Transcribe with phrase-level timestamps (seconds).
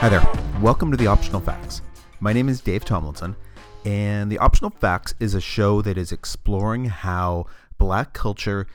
[0.00, 0.22] Hi there.
[0.60, 1.82] Welcome to the Optional Facts.
[2.20, 3.34] My name is Dave Tomlinson,
[3.84, 7.46] and the Optional Facts is a show that is exploring how
[7.78, 8.68] black culture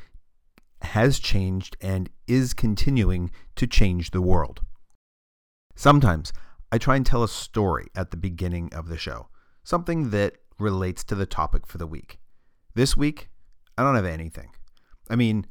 [0.81, 4.59] has changed and is continuing to change the world.
[5.77, 6.33] Sometimes
[6.73, 9.29] I try and tell a story at the beginning of the show,
[9.63, 12.19] something that relates to the topic for the week.
[12.75, 13.29] This week,
[13.77, 14.49] I don't have anything.
[15.09, 15.47] I mean,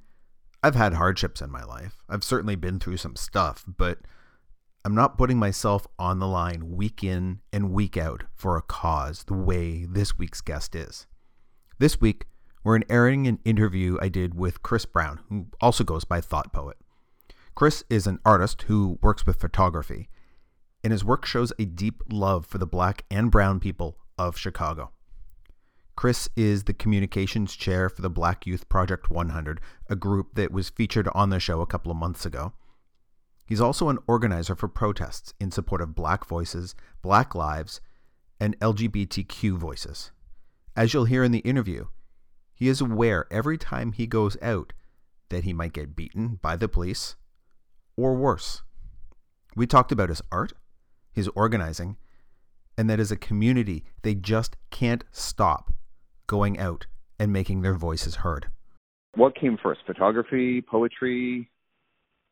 [0.63, 1.97] I've had hardships in my life.
[2.11, 4.01] I've certainly been through some stuff, but
[4.85, 9.23] I'm not putting myself on the line week in and week out for a cause
[9.25, 11.07] the way this week's guest is.
[11.79, 12.27] This week,
[12.65, 16.75] we're airing an interview I did with Chris Brown, who also goes by Thoughtpoet.
[17.55, 20.09] Chris is an artist who works with photography,
[20.83, 24.91] and his work shows a deep love for the black and brown people of Chicago.
[25.95, 30.71] Chris is the communications chair for the Black Youth Project 100, a group that was
[30.71, 32.53] featured on the show a couple of months ago.
[33.47, 37.81] He's also an organizer for protests in support of Black voices, Black lives,
[38.41, 40.11] and LGBTQ voices.
[40.75, 41.87] As you'll hear in the interview,
[42.55, 44.73] he is aware every time he goes out
[45.29, 47.17] that he might get beaten by the police
[47.97, 48.63] or worse.
[49.55, 50.53] We talked about his art,
[51.13, 51.97] his organizing,
[52.79, 55.73] and that as a community, they just can't stop
[56.27, 56.87] going out
[57.19, 58.49] and making their voices heard.
[59.15, 61.51] What came first, photography, poetry?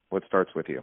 [0.08, 0.82] What starts with you?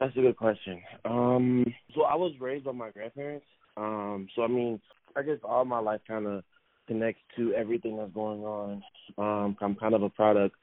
[0.00, 0.82] That's a good question.
[1.04, 1.64] Um,
[1.94, 3.46] so I was raised by my grandparents.
[3.76, 4.80] Um, so I mean,
[5.16, 6.42] I guess all my life kind of
[6.86, 8.82] connects to everything that's going on.
[9.16, 10.56] Um, I'm kind of a product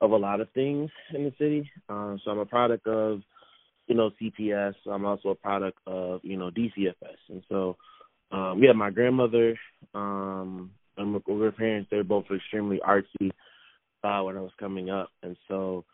[0.00, 1.70] of a lot of things in the city.
[1.88, 3.22] Um, so I'm a product of,
[3.86, 4.74] you know, CPS.
[4.86, 7.16] I'm also a product of, you know, DCFS.
[7.30, 7.76] And so,
[8.30, 9.56] um, yeah, my grandmother,
[9.94, 13.30] um, and my grandparents, they're both extremely artsy
[14.04, 15.84] uh, when I was coming up, and so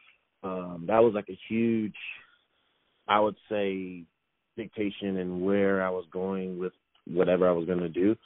[0.42, 1.94] um, that was like a huge,
[3.08, 4.04] I would say,
[4.56, 6.72] dictation and where I was going with
[7.06, 8.16] whatever I was going to do.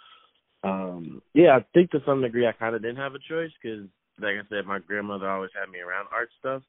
[0.65, 3.87] Um, yeah, I think to some degree I kind of didn't have a choice because,
[4.21, 6.63] like I said, my grandmother always had me around art stuff.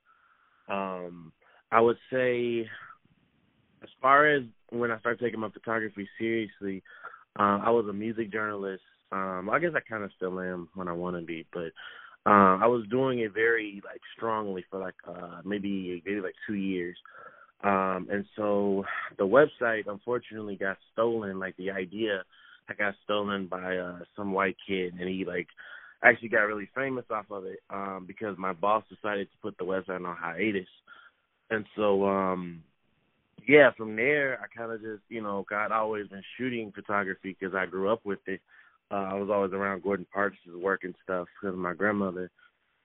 [0.69, 1.31] Um,
[1.71, 2.69] I would say,
[3.81, 6.83] as far as when I started taking my photography seriously,
[7.39, 10.87] uh, I was a music journalist um, I guess I kind of still am when
[10.87, 11.71] I want to be, but
[12.25, 16.55] uh, I was doing it very like strongly for like uh, maybe maybe like two
[16.55, 16.97] years.
[17.63, 18.85] Um, and so
[19.17, 21.39] the website unfortunately got stolen.
[21.39, 22.23] Like the idea,
[22.69, 25.47] I got stolen by uh, some white kid, and he like
[26.03, 29.65] actually got really famous off of it um, because my boss decided to put the
[29.65, 30.67] website on hiatus.
[31.49, 32.63] And so um
[33.47, 37.55] yeah, from there I kind of just you know got always been shooting photography because
[37.55, 38.41] I grew up with it.
[38.91, 42.29] Uh, I was always around Gordon Parks' work and stuff because of my grandmother,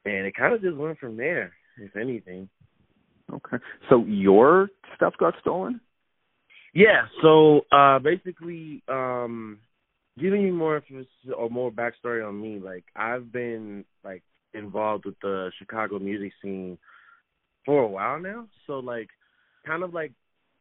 [0.05, 2.49] and it kind of just went from there, if anything.
[3.32, 3.56] Okay,
[3.88, 5.81] so your stuff got stolen?
[6.75, 7.06] Yeah.
[7.22, 9.59] So uh basically, um
[10.19, 10.82] giving you more
[11.37, 14.22] or more backstory on me, like I've been like
[14.54, 16.78] involved with the Chicago music scene
[17.65, 18.47] for a while now.
[18.66, 19.09] So like,
[19.66, 20.12] kind of like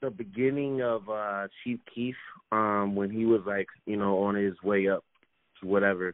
[0.02, 2.16] the beginning of uh Chief Keef,
[2.52, 5.04] um, when he was like, you know, on his way up
[5.64, 6.14] whatever.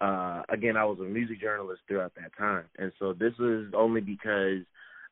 [0.00, 4.00] Uh, again, I was a music journalist throughout that time, and so this is only
[4.00, 4.60] because,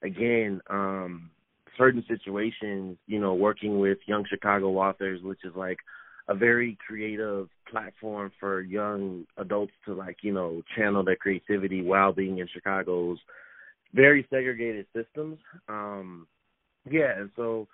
[0.05, 1.31] again, um,
[1.77, 5.79] certain situations, you know, working with Young Chicago Authors, which is like
[6.29, 12.13] a very creative platform for young adults to like, you know, channel their creativity while
[12.13, 13.19] being in Chicago's
[13.93, 15.39] very segregated systems.
[15.69, 16.27] Um,
[16.89, 17.67] yeah, and so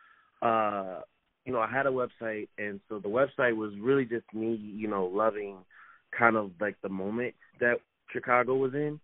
[0.42, 1.00] uh,
[1.44, 4.88] you know, I had a website and so the website was really just me, you
[4.88, 5.56] know, loving
[6.16, 7.76] kind of like the moment that
[8.12, 9.00] Chicago was in,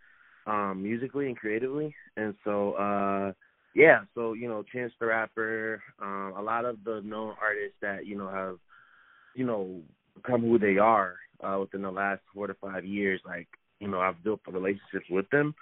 [0.46, 1.94] um, musically and creatively.
[2.16, 3.32] And so uh
[3.76, 8.06] yeah, so, you know, Chance the Rapper, um, a lot of the known artists that,
[8.06, 8.56] you know, have,
[9.34, 9.82] you know,
[10.14, 13.46] become who they are, uh, within the last four to five years, like,
[13.78, 15.54] you know, I've built relationships with them.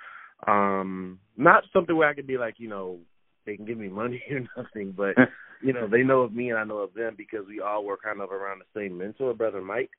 [0.46, 2.98] Um, not something where I could be like, you know,
[3.46, 5.16] they can give me money or nothing, but
[5.60, 7.96] you know, they know of me and I know of them because we all were
[7.96, 9.90] kind of around the same mentor, brother Mike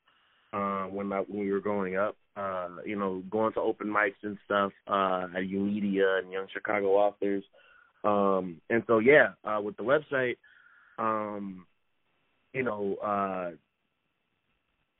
[0.52, 2.16] uh, when I, when we were growing up.
[2.36, 6.88] Uh, you know, going to open mics and stuff uh, at YOUmedia and Young Chicago
[6.96, 7.42] Authors.
[8.04, 10.36] Um, and so yeah, uh, with the website,
[10.98, 11.64] um,
[12.52, 13.50] you know, uh,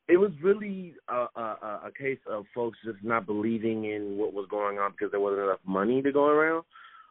[0.08, 4.46] it was really a, a, a case of folks just not believing in what was
[4.50, 6.64] going on because there wasn't enough money to go around.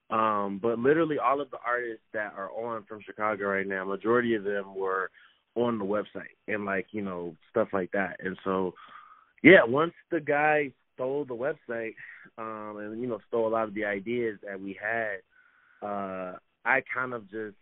[0.10, 4.36] Um, but literally all of the artists that are on from Chicago right now, majority
[4.36, 5.10] of them were
[5.56, 8.18] on the website and like you know stuff like that.
[8.20, 8.74] And so,
[9.44, 11.96] yeah, once the guy stole the website
[12.38, 15.18] um, and you know stole a lot of the ideas that we had,
[15.86, 17.56] uh, I kind of just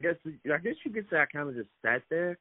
[0.00, 2.38] I guess I guess you could say I kind of just sat there,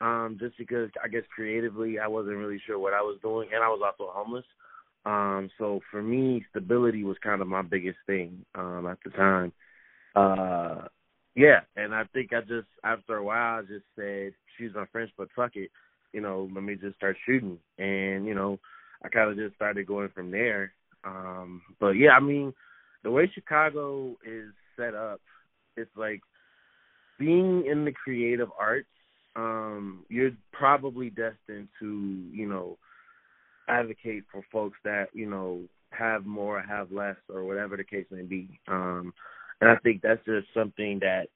[0.00, 3.62] um, just because I guess creatively I wasn't really sure what I was doing, and
[3.62, 4.44] I was also homeless.
[5.04, 9.52] Um, so for me, stability was kind of my biggest thing um, at the time.
[10.14, 10.88] Uh,
[11.38, 15.12] yeah, and I think I just after a while I just said, "Excuse my French,
[15.16, 15.70] but fuck it,"
[16.12, 18.58] you know, let me just start shooting, and you know,
[19.04, 20.72] I kind of just started going from there.
[21.04, 22.52] Um, but yeah, I mean,
[23.04, 25.20] the way Chicago is set up,
[25.76, 26.22] it's like
[27.20, 28.88] being in the creative arts.
[29.36, 32.78] Um, you're probably destined to, you know,
[33.68, 38.22] advocate for folks that you know have more, have less, or whatever the case may
[38.22, 38.58] be.
[38.66, 39.14] Um,
[39.60, 41.28] and I think that's just something that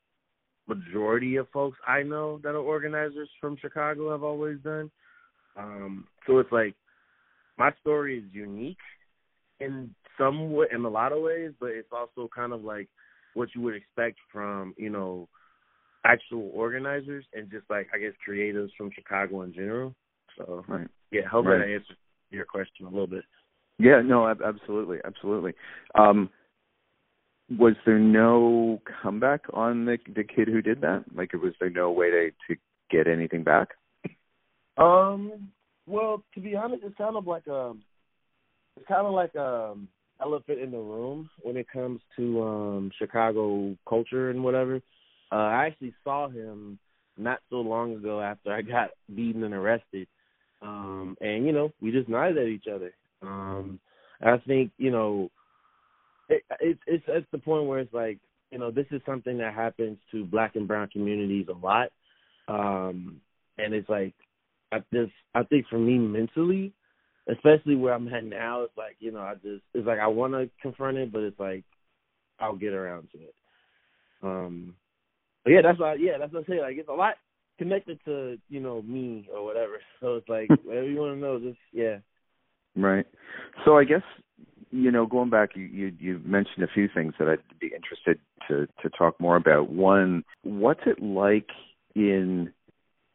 [0.69, 4.91] majority of folks I know that are organizers from Chicago have always done.
[5.57, 6.75] Um, so it's like
[7.59, 8.79] my story is unique
[9.61, 12.89] in some way, in a lot of ways, but it's also kind of like
[13.35, 15.29] what you would expect from you know
[16.05, 19.95] actual organizers and just like I guess creatives from Chicago in general.
[20.39, 20.87] So right.
[21.11, 21.59] yeah, hope right.
[21.59, 21.97] that answers
[22.31, 23.25] your question a little bit.
[23.79, 25.55] Yeah, no, absolutely, absolutely.
[25.99, 26.31] Um,
[27.59, 31.05] was there no comeback on the the kid who did that?
[31.15, 32.57] Like, was there no way to to
[32.91, 33.69] get anything back?
[34.77, 35.51] Um.
[35.87, 37.73] Well, to be honest, it's kind of like a,
[38.77, 39.75] it's kind of like a
[40.21, 44.77] elephant in the room when it comes to um Chicago culture and whatever.
[45.31, 46.79] Uh, I actually saw him
[47.19, 50.07] not so long ago after I got beaten and arrested.
[50.61, 52.93] Um, and you know, we just nodded at each other.
[53.23, 53.81] Um,
[54.23, 55.31] I think you know
[56.33, 58.19] it, it's it's at the point where it's like
[58.51, 61.89] you know this is something that happens to black and brown communities a lot,
[62.49, 63.21] um,
[63.59, 64.15] and it's like
[64.73, 66.73] I just I think for me mentally,
[67.29, 70.33] especially where I'm at now, it's like you know I just it's like I want
[70.33, 71.65] to confront it, but it's like
[72.41, 73.35] I'll get around to it.
[74.23, 74.75] Um,
[75.45, 76.61] but yeah, that's why yeah that's what I say.
[76.61, 77.15] Like it's a lot
[77.59, 79.75] connected to you know me or whatever.
[80.01, 81.99] So it's like whatever you want to know, just yeah.
[82.75, 83.07] Right.
[83.65, 84.03] So I guess
[84.73, 88.19] you know, going back, you, you you mentioned a few things that I'd be interested
[88.49, 89.71] to to talk more about.
[89.71, 91.51] One, what's it like
[91.95, 92.53] in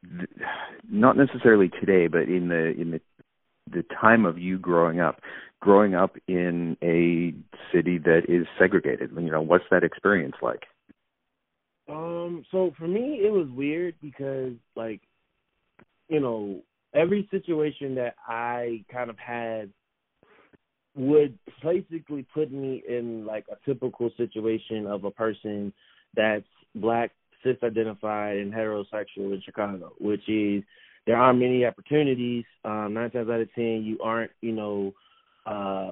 [0.04, 0.27] the,
[0.89, 3.01] not necessarily today, but in the in the
[3.69, 5.19] the time of you growing up,
[5.59, 7.33] growing up in a
[7.75, 9.12] city that is segregated.
[9.12, 10.63] You know, what's that experience like?
[11.89, 15.01] Um, so for me, it was weird because, like,
[16.07, 16.62] you know,
[16.94, 19.71] every situation that I kind of had
[20.97, 25.71] would basically put me in like a typical situation of a person
[26.15, 26.44] that's
[26.75, 27.11] black,
[27.44, 30.63] cis identified and heterosexual in Chicago, which is
[31.05, 32.44] there aren't many opportunities.
[32.65, 34.94] Um, nine times out of ten you aren't, you know,
[35.45, 35.91] uh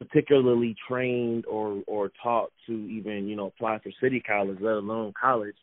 [0.00, 5.12] particularly trained or or taught to even, you know, apply for city college, let alone
[5.20, 5.54] college.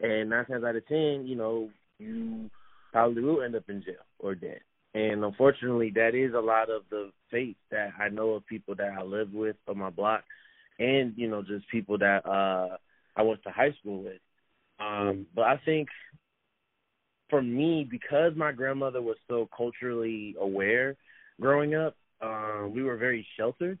[0.00, 2.50] And nine times out of ten, you know, you
[2.92, 4.60] probably will end up in jail or dead.
[4.98, 8.92] And unfortunately, that is a lot of the fate that I know of people that
[8.98, 10.24] I live with on my block,
[10.78, 12.76] and you know, just people that uh
[13.16, 14.20] I went to high school with.
[14.80, 15.88] Um, but I think
[17.30, 20.96] for me, because my grandmother was so culturally aware
[21.40, 23.78] growing up, um, we were very sheltered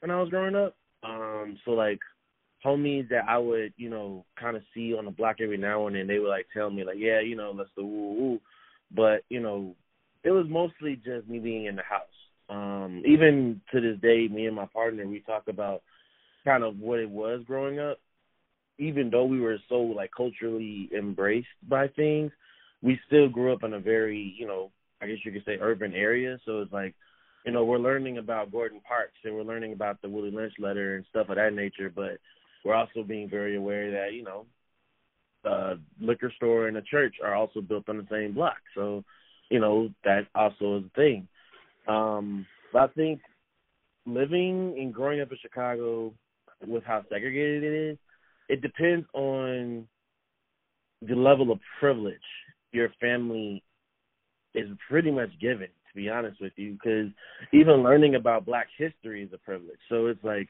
[0.00, 0.76] when I was growing up.
[1.02, 2.00] Um, so like
[2.64, 5.96] homies that I would, you know, kind of see on the block every now and
[5.96, 8.40] then, they would like tell me like, yeah, you know, let's do woo woo.
[8.94, 9.76] But you know,
[10.24, 12.06] it was mostly just me being in the house.
[12.48, 15.82] Um, even to this day, me and my partner we talk about
[16.44, 17.98] kind of what it was growing up.
[18.78, 22.32] Even though we were so like culturally embraced by things,
[22.82, 24.70] we still grew up in a very, you know,
[25.02, 26.38] I guess you could say urban area.
[26.44, 26.94] So it's like,
[27.44, 30.96] you know, we're learning about Gordon Parks and we're learning about the Willie Lynch letter
[30.96, 32.18] and stuff of that nature, but
[32.64, 34.46] we're also being very aware that, you know,
[35.42, 38.58] the liquor store and a church are also built on the same block.
[38.74, 39.04] So
[39.50, 41.28] you know, that also is a thing.
[41.88, 43.20] Um, but I think
[44.06, 46.12] living and growing up in Chicago
[46.66, 47.98] with how segregated it is,
[48.48, 49.86] it depends on
[51.02, 52.16] the level of privilege
[52.72, 53.62] your family
[54.54, 57.08] is pretty much given, to be honest with you, because
[57.52, 59.78] even learning about black history is a privilege.
[59.88, 60.48] So it's like,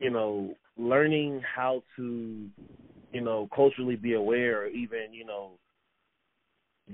[0.00, 2.46] you know, learning how to,
[3.12, 5.52] you know, culturally be aware or even, you know,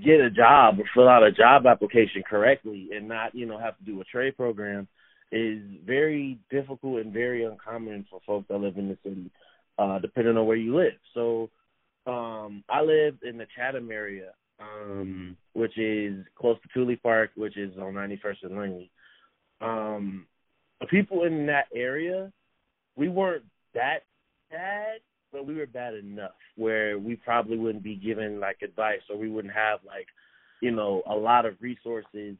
[0.02, 3.76] get a job or fill out a job application correctly and not, you know, have
[3.78, 4.88] to do a trade program
[5.30, 9.30] is very difficult and very uncommon for folks that live in the city,
[9.78, 10.98] uh, depending on where you live.
[11.14, 11.50] So
[12.06, 17.56] um I live in the Chatham area, um, which is close to Tuley Park, which
[17.56, 18.90] is on ninety first and Langley.
[19.60, 20.26] um,
[20.80, 22.32] the people in that area,
[22.96, 23.44] we weren't
[23.74, 24.00] that
[24.50, 24.98] bad,
[25.32, 29.30] but we were bad enough where we probably wouldn't be given like advice or we
[29.30, 30.06] wouldn't have like,
[30.60, 32.36] you know, a lot of resources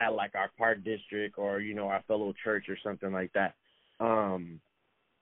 [0.00, 3.54] at like our park district or, you know, our fellow church or something like that.
[4.00, 4.60] Um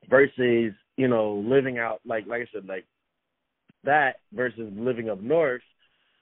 [0.09, 2.87] versus, you know, living out like like I said, like
[3.85, 5.63] that versus living up north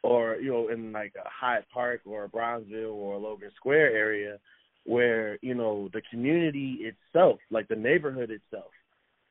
[0.02, 4.38] or, you know, in like a Hyde Park or Bronzeville or Logan Square area
[4.84, 8.70] where, you know, the community itself, like the neighborhood itself,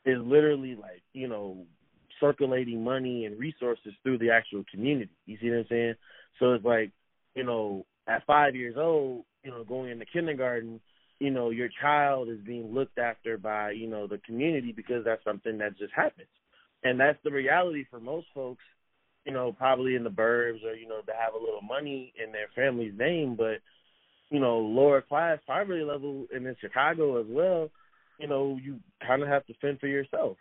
[0.05, 1.65] is literally like, you know,
[2.19, 5.11] circulating money and resources through the actual community.
[5.25, 5.95] You see what I'm saying?
[6.39, 6.91] So it's like,
[7.35, 10.79] you know, at five years old, you know, going into kindergarten,
[11.19, 15.23] you know, your child is being looked after by, you know, the community because that's
[15.23, 16.27] something that just happens.
[16.83, 18.63] And that's the reality for most folks,
[19.25, 22.31] you know, probably in the burbs or, you know, to have a little money in
[22.31, 23.57] their family's name, but,
[24.29, 27.69] you know, lower class poverty level and in Chicago as well,
[28.19, 30.37] you know, you kind of have to fend for yourself.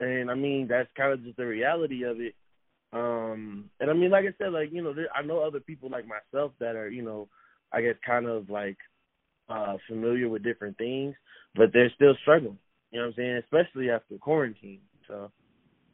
[0.00, 2.34] And I mean, that's kind of just the reality of it.
[2.92, 5.90] Um, and I mean, like I said, like, you know, there, I know other people
[5.90, 7.28] like myself that are, you know,
[7.72, 8.78] I guess kind of like,
[9.48, 11.14] uh, familiar with different things,
[11.54, 12.58] but they're still struggling.
[12.90, 13.42] You know what I'm saying?
[13.44, 14.80] Especially after quarantine.
[15.06, 15.30] So,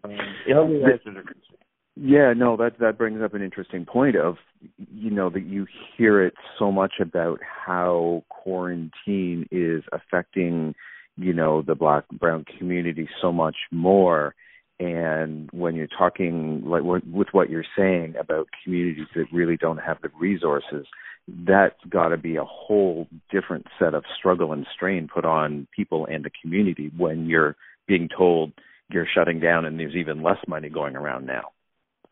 [0.05, 0.11] um,
[0.47, 1.57] it hopefully answers your question.
[1.99, 4.37] Yeah, no, that that brings up an interesting point of
[4.77, 10.75] you know that you hear it so much about how quarantine is affecting
[11.17, 14.35] you know the black brown community so much more.
[14.79, 20.03] And when you're talking like with what you're saying about communities that really don't have
[20.03, 20.87] the resources
[21.29, 26.07] that's got to be a whole different set of struggle and strain put on people
[26.07, 27.57] and the community when you're
[27.89, 28.53] being told
[28.91, 31.51] you're shutting down and there's even less money going around now.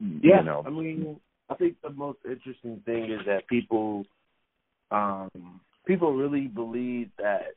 [0.00, 0.64] Yeah you know?
[0.66, 1.20] I mean
[1.50, 4.06] i think the most interesting thing is that people
[4.90, 5.30] um
[5.86, 7.54] people really believe that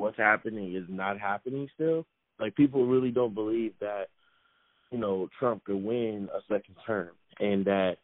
[0.00, 2.06] what's happening is not happening still.
[2.38, 4.04] Like people really don't believe that,
[4.90, 7.96] you know, Trump could win a second term and that,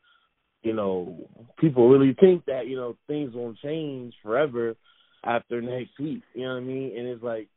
[0.62, 1.16] you know,
[1.58, 4.74] people really think that, you know, things won't change forever
[5.24, 6.22] after next week.
[6.34, 6.98] You know what I mean?
[6.98, 7.48] And it's like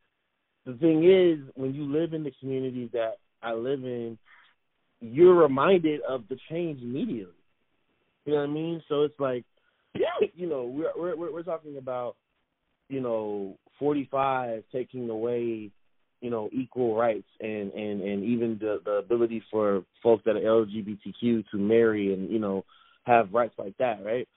[0.66, 4.18] the thing is when you live in the community that I live in,
[5.02, 7.34] you're reminded of the change immediately.
[8.26, 8.84] You know what I mean?
[8.88, 9.44] So it's like,
[9.96, 12.16] yeah, you know, we're we're we're talking about
[12.90, 15.72] you know, 45 taking away,
[16.22, 20.42] you know, equal rights and and and even the the ability for folks that are
[20.42, 22.66] LGBTQ to marry and you know
[23.06, 24.28] have rights like that, right?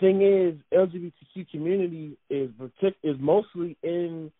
[0.00, 2.50] Thing is, LGBTQ community is
[3.02, 4.32] is mostly in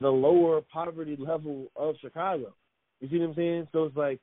[0.00, 2.52] the lower poverty level of Chicago.
[3.00, 3.68] You see what I'm saying?
[3.72, 4.20] So it's like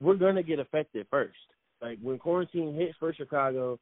[0.00, 1.34] we're gonna get affected first.
[1.80, 3.78] Like when quarantine hits for Chicago,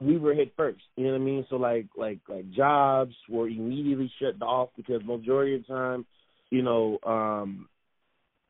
[0.00, 0.82] we were hit first.
[0.96, 1.46] You know what I mean?
[1.48, 6.06] So like like like jobs were immediately shut off because majority of the time,
[6.50, 7.68] you know, um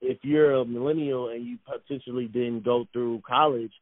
[0.00, 3.72] if you're a millennial and you potentially didn't go through college,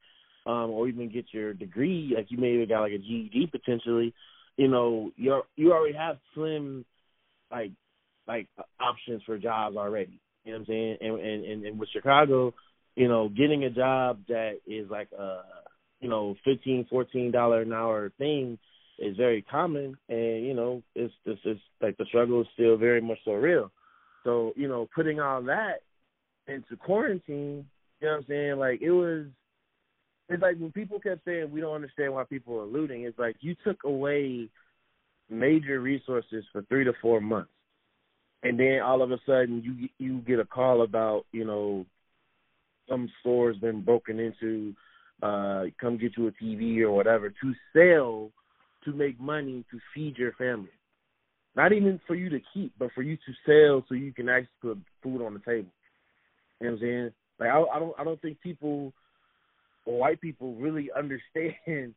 [0.46, 4.14] um, or even get your degree, like you maybe got like a GED potentially,
[4.56, 6.84] you know, you're you already have slim
[7.50, 7.72] like
[8.26, 8.48] like
[8.80, 10.20] options for jobs already.
[10.44, 10.96] You know what I'm saying?
[11.00, 12.54] And and and, and with Chicago,
[12.96, 15.42] you know, getting a job that is like a
[16.02, 18.58] you know, fifteen, fourteen dollar an hour thing
[18.98, 23.00] is very common, and you know, it's this is like the struggle is still very
[23.00, 23.70] much so real.
[24.24, 25.82] So you know, putting all that
[26.48, 27.64] into quarantine,
[28.00, 28.58] you know what I'm saying?
[28.58, 29.26] Like it was,
[30.28, 33.02] it's like when people kept saying we don't understand why people are looting.
[33.02, 34.48] It's like you took away
[35.30, 37.52] major resources for three to four months,
[38.42, 41.86] and then all of a sudden you you get a call about you know
[42.88, 44.74] some store's been broken into
[45.22, 48.30] uh, come get you a TV or whatever to sell
[48.84, 50.70] to make money to feed your family.
[51.54, 54.48] Not even for you to keep, but for you to sell so you can actually
[54.60, 55.70] put food on the table.
[56.60, 57.10] You know what I'm saying?
[57.38, 58.92] Like I, I don't I don't think people
[59.84, 61.94] or white people really understand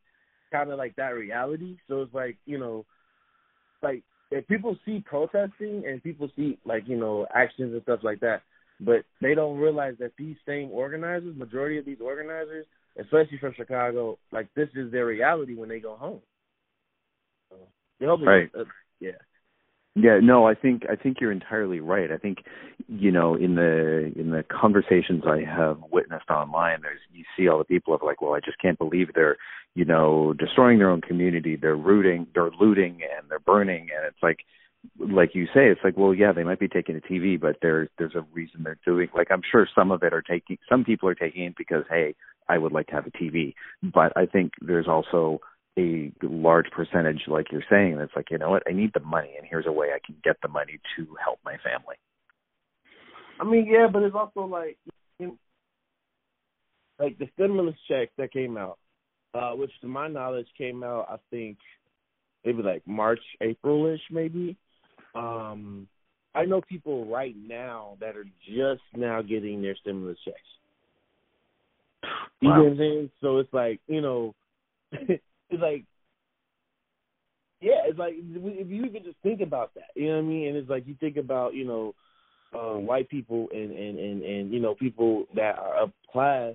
[0.52, 1.78] kind of like that reality.
[1.88, 2.86] So it's like you know,
[3.82, 8.20] like if people see protesting and people see like you know actions and stuff like
[8.20, 8.42] that,
[8.80, 12.66] but they don't realize that these same organizers, majority of these organizers,
[13.00, 16.22] especially from Chicago, like this is their reality when they go home.
[17.50, 18.50] So, right.
[18.58, 18.64] Uh,
[19.00, 19.12] yeah.
[19.98, 22.12] Yeah, no, I think I think you're entirely right.
[22.12, 22.40] I think
[22.90, 27.60] you know in the in the conversations I have witnessed online, there's you see all
[27.60, 29.38] the people of like, well, I just can't believe they're
[29.74, 34.22] you know destroying their own community, they're rooting, they're looting, and they're burning, and it's
[34.22, 34.40] like
[35.00, 37.90] like you say, it's like, well, yeah, they might be taking a TV, but there's
[37.98, 39.08] there's a reason they're doing.
[39.16, 40.58] Like, I'm sure some of it are taking.
[40.70, 42.16] Some people are taking it because, hey,
[42.48, 43.54] I would like to have a TV.
[43.82, 45.40] But I think there's also
[45.78, 49.34] a large percentage, like you're saying, that's like, you know what, I need the money,
[49.38, 51.96] and here's a way I can get the money to help my family.
[53.40, 54.78] I mean, yeah, but it's also like,
[56.98, 58.78] like the stimulus check that came out,
[59.34, 61.58] uh, which to my knowledge came out, I think
[62.46, 64.58] maybe like March, April ish, maybe.
[65.16, 65.88] Um,
[66.34, 70.38] I know people right now that are just now getting their stimulus checks.
[72.42, 72.58] You Wow.
[72.58, 73.10] know what I'm saying?
[73.22, 74.36] So it's like, you know,
[74.92, 75.84] it's like,
[77.62, 80.48] yeah, it's like if you even just think about that, you know what I mean?
[80.50, 81.96] And it's like you think about, you know,
[82.54, 86.54] uh, white people and, and and and you know people that are up class,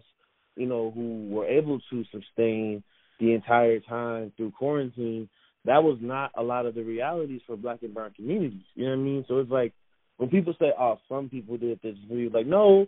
[0.56, 2.82] you know, who were able to sustain
[3.18, 5.28] the entire time through quarantine.
[5.64, 8.64] That was not a lot of the realities for black and brown communities.
[8.74, 9.24] You know what I mean?
[9.28, 9.72] So it's like
[10.16, 12.86] when people say, "Oh, some people did this," we like, no,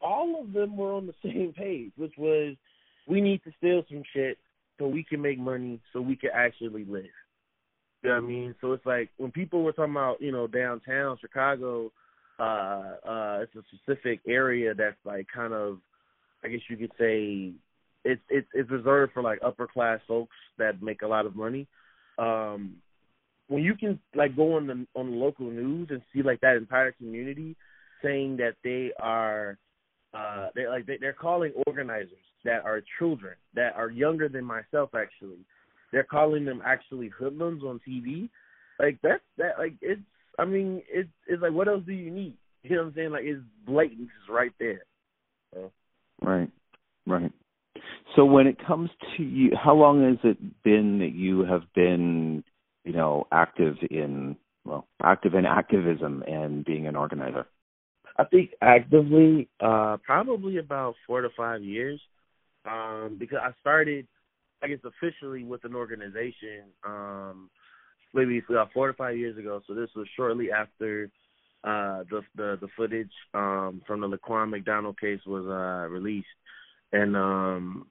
[0.00, 2.56] all of them were on the same page, which was
[3.06, 4.38] we need to steal some shit
[4.78, 7.04] so we can make money, so we can actually live.
[8.02, 8.54] You know what I mean?
[8.60, 11.90] So it's like when people were talking about, you know, downtown Chicago,
[12.38, 15.78] uh uh it's a specific area that's like kind of
[16.44, 17.52] I guess you could say
[18.04, 21.66] it's it's it's reserved for like upper class folks that make a lot of money.
[22.18, 22.76] Um
[23.48, 26.56] when you can like go on the on the local news and see like that
[26.56, 27.56] entire community
[28.02, 29.58] saying that they are
[30.14, 32.10] uh they're like they, they're calling organizers
[32.44, 35.38] that are children that are younger than myself actually.
[35.92, 38.28] They're calling them actually hoodlums on tv
[38.78, 40.00] like that's that like it's
[40.38, 42.34] i mean it's it's like what else do you need?
[42.62, 43.10] You know what i'm saying?
[43.10, 44.84] Like it's blatant it's right there.
[45.54, 45.70] So.
[46.20, 46.50] Right,
[47.06, 47.32] right.
[48.14, 52.44] So when it comes to you, how long has it been that you have been,
[52.84, 57.46] you know, active in well, active in activism and being an organizer?
[58.18, 62.00] I think actively, uh, probably about four to five years.
[62.64, 64.08] Um, because I started,
[64.62, 67.48] I guess, officially with an organization, um,
[68.12, 69.60] maybe about four to five years ago.
[69.66, 71.10] So this was shortly after
[71.64, 76.26] uh the the the footage um from the Laquan McDonald case was uh released.
[76.92, 77.86] And um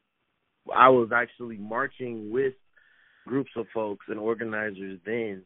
[0.74, 2.54] I was actually marching with
[3.28, 5.44] groups of folks and organizers then.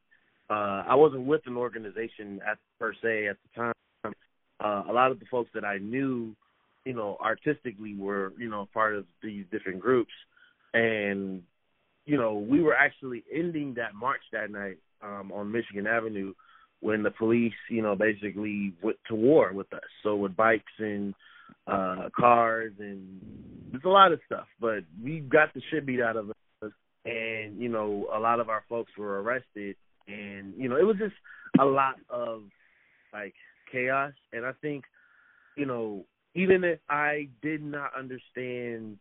[0.49, 3.73] Uh I wasn't with an organization at per se at the time
[4.59, 6.35] uh, a lot of the folks that I knew,
[6.85, 10.11] you know, artistically were, you know, part of these different groups.
[10.73, 11.43] And,
[12.05, 16.33] you know, we were actually ending that march that night um, on Michigan Avenue
[16.81, 19.81] when the police, you know, basically went to war with us.
[20.03, 21.13] So with bikes and
[21.65, 23.19] uh cars and
[23.71, 24.47] there's a lot of stuff.
[24.59, 26.71] But we got the shit beat out of us
[27.05, 29.75] and, you know, a lot of our folks were arrested
[30.07, 31.15] and, you know, it was just
[31.59, 32.43] a lot of
[33.13, 33.33] like
[33.71, 34.83] chaos and I think,
[35.55, 36.05] you know,
[36.35, 38.97] even if I did not understand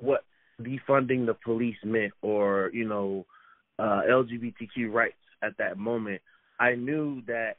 [0.00, 0.24] what
[0.60, 3.26] defunding the police meant or, you know,
[3.78, 6.20] uh LGBTQ rights at that moment,
[6.60, 7.56] I knew that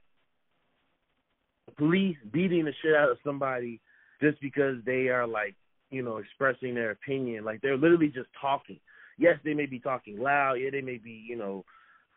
[1.78, 3.80] police beating the shit out of somebody
[4.21, 5.56] just because they are like,
[5.94, 8.80] you know, expressing their opinion, like they're literally just talking.
[9.18, 11.64] Yes, they may be talking loud, yeah, they may be, you know,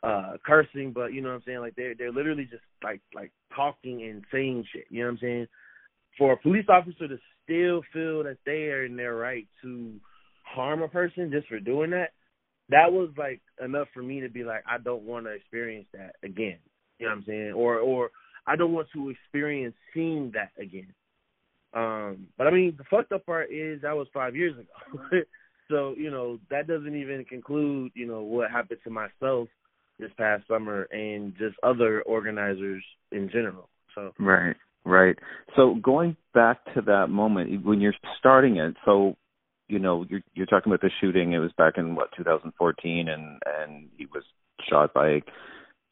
[0.03, 1.61] uh cursing, but you know what I'm saying?
[1.61, 4.85] Like they're they're literally just like like talking and saying shit.
[4.91, 5.47] You know what I'm saying?
[6.19, 9.95] For a police officer to still feel that they are in their right to
[10.43, 12.11] harm a person just for doing that,
[12.69, 16.17] that was like enough for me to be like, I don't want to experience that
[16.23, 16.59] again.
[16.99, 17.53] You know what I'm saying?
[17.53, 18.11] Or or
[18.47, 20.93] I don't want to experience seeing that again.
[21.75, 25.09] Um, but I mean, the fucked up part is that was five years ago.
[25.71, 29.49] so you know that doesn't even conclude, you know, what happened to myself
[29.99, 33.69] this past summer and just other organizers in general.
[33.95, 35.17] So Right, right.
[35.57, 39.17] So going back to that moment when you're starting it, so
[39.69, 41.33] you know you're you're talking about the shooting.
[41.33, 44.23] It was back in what 2014, and and he was
[44.69, 45.21] shot by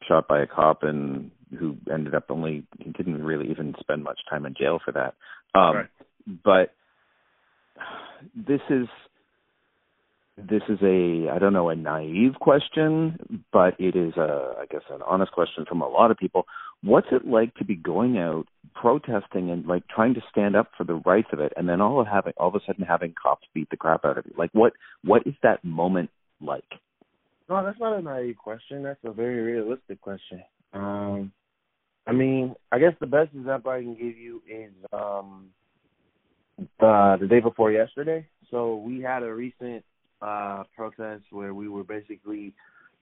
[0.07, 4.19] shot by a cop, and who ended up only he didn't really even spend much
[4.29, 5.15] time in jail for that.
[5.57, 5.87] Um, Right.
[6.43, 6.73] But
[8.35, 8.87] this is
[10.37, 14.81] this is a I don't know a naive question, but it is a I guess
[14.89, 16.45] an honest question from a lot of people.
[16.83, 20.83] What's it like to be going out protesting and like trying to stand up for
[20.83, 23.47] the rights of it, and then all of having all of a sudden having cops
[23.53, 24.33] beat the crap out of you?
[24.37, 26.09] Like what what is that moment
[26.41, 26.63] like?
[27.47, 28.83] No, that's not a naive question.
[28.83, 30.43] That's a very realistic question.
[30.73, 31.31] Um,
[32.07, 35.47] I mean, I guess the best example I can give you is um,
[36.79, 38.27] uh, the day before yesterday.
[38.51, 39.83] So we had a recent
[40.21, 42.53] uh, protest where we were basically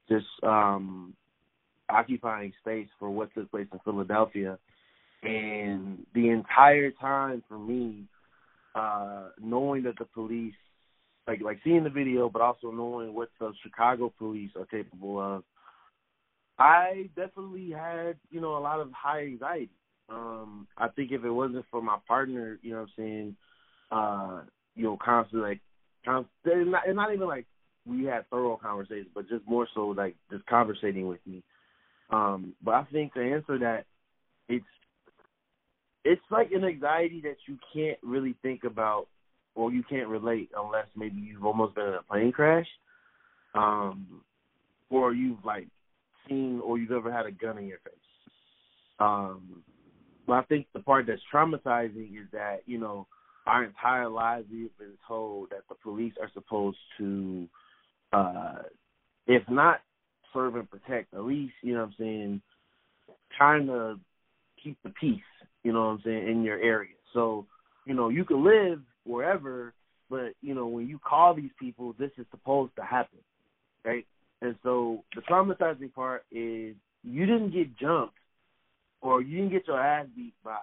[0.10, 1.14] just um,
[1.90, 4.58] occupying space for what took place in Philadelphia,
[5.22, 8.04] and the entire time for me,
[8.76, 10.54] uh, knowing that the police
[11.28, 15.44] like like seeing the video, but also knowing what the Chicago police are capable of,
[16.60, 19.70] I definitely had you know a lot of high anxiety.
[20.10, 23.36] Um, I think if it wasn't for my partner, you know what I'm saying,
[23.92, 24.42] uh,
[24.76, 25.62] you know, constantly like,
[26.06, 27.46] constantly, not, not even like
[27.86, 31.44] we had thorough conversations, but just more so like just conversating with me.
[32.10, 33.86] Um, but I think to answer that,
[34.50, 34.66] it's
[36.06, 39.08] it's like an anxiety that you can't really think about
[39.56, 42.68] or you can't relate unless maybe you've almost been in a plane crash,
[43.54, 44.22] um,
[44.90, 45.68] or you've like
[46.28, 47.94] seen or you've ever had a gun in your face.
[49.00, 49.64] Um,
[50.26, 53.08] but I think the part that's traumatizing is that you know
[53.46, 57.48] our entire lives we've been told that the police are supposed to,
[58.14, 58.60] uh,
[59.28, 59.82] if not
[60.34, 62.42] serve and protect, at least you know what I'm saying,
[63.38, 64.00] trying to
[64.64, 65.20] keep the peace.
[65.64, 66.96] You know what I'm saying in your area.
[67.14, 67.46] So
[67.86, 69.74] you know you can live wherever,
[70.10, 73.20] but you know when you call these people, this is supposed to happen,
[73.86, 74.06] right?
[74.42, 78.16] And so the traumatizing part is you didn't get jumped
[79.02, 80.58] or you didn't get your ass beat by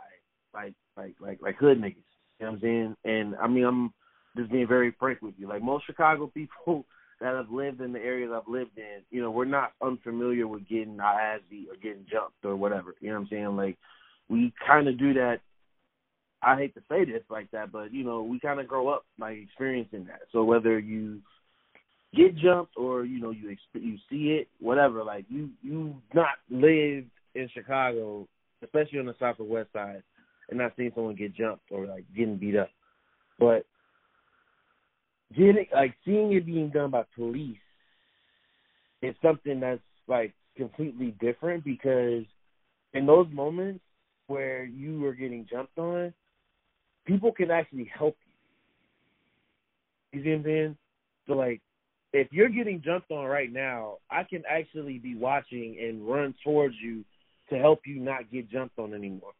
[0.54, 1.96] like like like like hood niggas.
[2.38, 2.96] You know what I'm saying?
[3.04, 3.92] And I mean I'm
[4.36, 5.48] just being very frank with you.
[5.48, 6.84] Like most Chicago people
[7.20, 10.66] that have lived in the areas I've lived in, you know, we're not unfamiliar with
[10.68, 12.94] getting our ass beat or getting jumped or whatever.
[13.00, 13.56] You know what I'm saying?
[13.56, 13.76] Like
[14.28, 15.40] we kind of do that.
[16.42, 19.04] I hate to say this like that, but you know, we kind of grow up
[19.18, 20.22] like experiencing that.
[20.32, 21.20] So whether you
[22.14, 27.10] get jumped or you know you you see it, whatever, like you you not lived
[27.34, 28.26] in Chicago,
[28.62, 30.02] especially on the south or west side,
[30.48, 32.70] and not seeing someone get jumped or like getting beat up.
[33.38, 33.64] But
[35.36, 37.56] getting like seeing it being done by police
[39.02, 42.24] is something that's like completely different because
[42.94, 43.80] in those moments
[44.26, 46.12] where you are getting jumped on,
[47.10, 48.16] people can actually help
[50.12, 50.18] you.
[50.18, 50.76] You see what I'm saying?
[51.26, 51.60] So like
[52.12, 56.74] if you're getting jumped on right now, I can actually be watching and run towards
[56.82, 57.04] you
[57.50, 59.32] to help you not get jumped on anymore.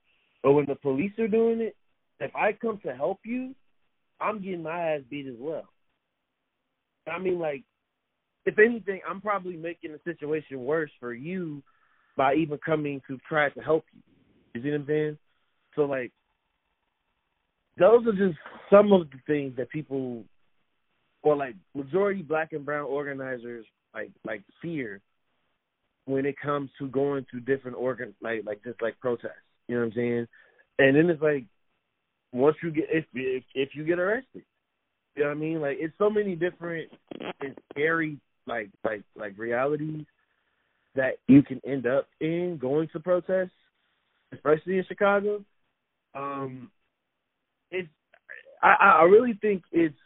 [0.42, 1.76] But when the police are doing it,
[2.20, 3.54] if I come to help you,
[4.20, 5.68] I'm getting my ass beat as well.
[7.10, 7.64] I mean, like,
[8.46, 11.62] if anything, I'm probably making the situation worse for you
[12.16, 14.02] by even coming to try to help you.
[14.54, 15.18] You see what I'm saying?
[15.74, 16.12] So, like,
[17.80, 18.38] those are just
[18.70, 20.22] some of the things that people,
[21.22, 25.00] or like majority black and brown organizers, like like fear
[26.04, 29.32] when it comes to going to different organ like like just like protests.
[29.66, 30.28] You know what I'm saying?
[30.78, 31.46] And then it's like
[32.32, 34.44] once you get if if, if you get arrested,
[35.16, 35.60] you know what I mean?
[35.60, 36.90] Like it's so many different
[37.40, 40.04] and scary like like like realities
[40.94, 43.50] that you can end up in going to protests,
[44.32, 45.42] especially in Chicago.
[46.14, 46.70] Um,
[47.70, 47.88] it's
[48.62, 49.96] I I really think it's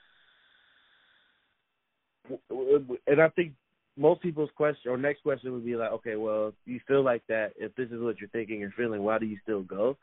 [3.07, 3.53] and I think
[3.97, 7.23] most people's question or next question would be like, okay, well, if you feel like
[7.29, 9.97] that, if this is what you're thinking and feeling, why do you still go?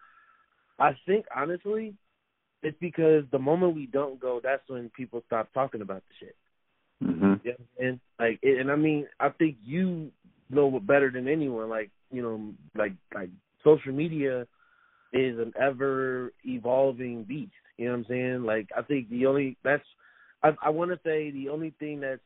[0.79, 1.93] I think honestly,
[2.63, 6.35] it's because the moment we don't go, that's when people stop talking about the shit.
[7.03, 7.33] Mm-hmm.
[7.43, 10.11] Yeah, and like, and I mean, I think you
[10.49, 11.69] know better than anyone.
[11.69, 13.29] Like, you know, like like
[13.63, 14.45] social media
[15.13, 17.51] is an ever evolving beast.
[17.77, 18.43] You know what I'm saying?
[18.43, 19.83] Like, I think the only that's
[20.43, 22.21] I, I want to say the only thing that's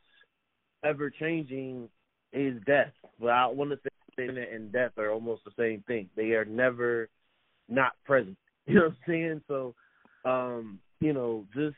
[0.83, 1.89] ever changing
[2.33, 2.91] is death.
[3.19, 6.09] But I want to say internet and death are almost the same thing.
[6.15, 7.09] They are never
[7.69, 8.37] not present.
[8.67, 9.41] You know what I'm saying?
[9.47, 9.75] So,
[10.27, 11.75] um, you know, just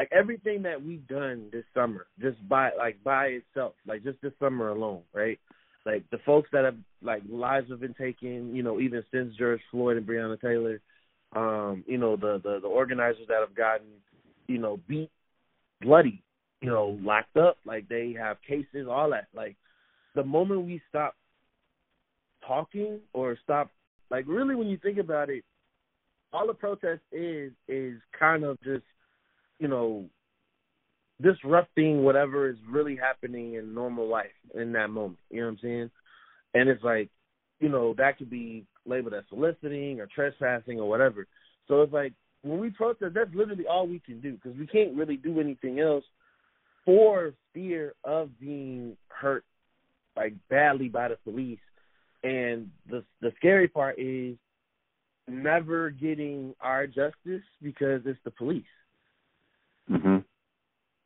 [0.00, 4.32] like everything that we've done this summer, just by like by itself, like just this
[4.40, 5.38] summer alone, right?
[5.86, 9.60] Like the folks that have like lives have been taken, you know, even since George
[9.70, 10.80] Floyd and Breonna Taylor,
[11.34, 13.86] um, you know, the the, the organizers that have gotten,
[14.48, 15.10] you know, beat
[15.80, 16.22] bloody
[16.60, 17.58] you know, locked up.
[17.64, 19.28] Like they have cases, all that.
[19.34, 19.56] Like
[20.14, 21.14] the moment we stop
[22.46, 23.70] talking or stop,
[24.10, 25.44] like really, when you think about it,
[26.32, 28.84] all the protest is is kind of just,
[29.58, 30.06] you know,
[31.22, 35.18] disrupting whatever is really happening in normal life in that moment.
[35.30, 35.90] You know what I'm saying?
[36.54, 37.08] And it's like,
[37.60, 41.26] you know, that could be labeled as soliciting or trespassing or whatever.
[41.68, 44.94] So it's like when we protest, that's literally all we can do because we can't
[44.94, 46.04] really do anything else
[46.84, 49.44] for fear of being hurt
[50.16, 51.58] like badly by the police.
[52.22, 54.36] And the the scary part is
[55.28, 58.64] never getting our justice because it's the police.
[59.90, 60.18] Mm-hmm.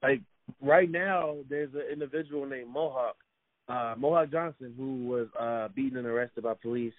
[0.03, 0.21] Like
[0.61, 3.17] right now, there's an individual named Mohawk,
[3.69, 6.95] uh, Mohawk Johnson, who was uh, beaten and arrested by police,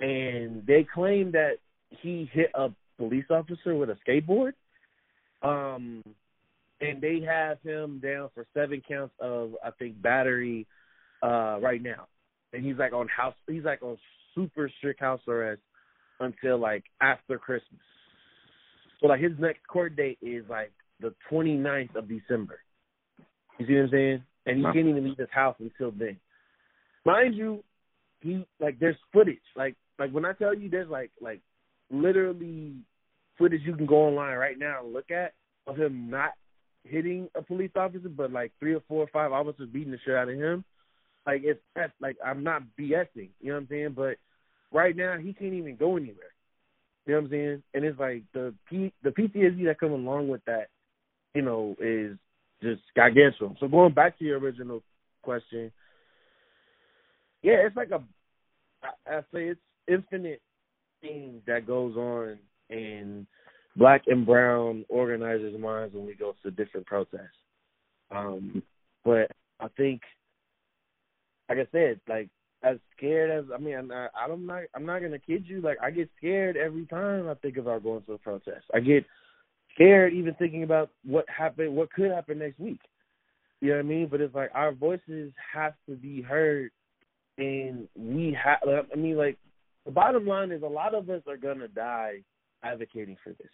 [0.00, 1.54] and they claim that
[1.88, 4.52] he hit a police officer with a skateboard.
[5.42, 6.02] Um,
[6.80, 10.66] and they have him down for seven counts of I think battery
[11.22, 12.06] uh right now.
[12.52, 13.96] And he's like on house he's like on
[14.34, 15.62] super strict house arrest
[16.20, 17.80] until like after Christmas.
[19.00, 22.58] So like his next court date is like the 29th of December.
[23.58, 24.22] You see what I'm saying?
[24.46, 26.18] And he can't even leave his house until then.
[27.04, 27.62] Mind you,
[28.20, 29.38] he like there's footage.
[29.56, 31.40] Like like when I tell you there's like like
[31.90, 32.74] literally
[33.38, 35.34] footage you can go online right now and look at
[35.66, 36.32] of him not
[36.84, 40.14] hitting a police officer, but like three or four or five officers beating the shit
[40.14, 40.64] out of him.
[41.26, 43.94] Like it's that's like I'm not BSing, you know what I'm saying?
[43.96, 44.16] But
[44.72, 46.32] right now he can't even go anywhere.
[47.06, 47.62] You know what I'm saying?
[47.74, 50.68] And it's like the P the PTSD that comes along with that,
[51.34, 52.16] you know, is
[52.62, 53.56] just gargantuan.
[53.60, 54.82] So going back to your original
[55.22, 55.70] question,
[57.42, 58.02] yeah, it's like a
[58.82, 60.40] I, I say it's infinite
[61.00, 62.38] things that goes on
[62.70, 63.26] in
[63.76, 67.28] black and brown organizers' minds when we go to different protests.
[68.10, 68.62] Um,
[69.04, 70.00] but I think,
[71.48, 72.28] like I said, like
[72.62, 75.60] as scared as I mean, I'm not, I'm not, I'm not gonna kid you.
[75.60, 78.64] Like I get scared every time I think about going to a protest.
[78.72, 79.04] I get
[79.74, 82.80] scared even thinking about what happened, what could happen next week.
[83.60, 84.08] You know what I mean?
[84.10, 86.70] But it's like our voices have to be heard,
[87.38, 88.58] and we have.
[88.92, 89.38] I mean, like
[89.86, 92.22] the bottom line is a lot of us are gonna die
[92.62, 93.50] advocating for this.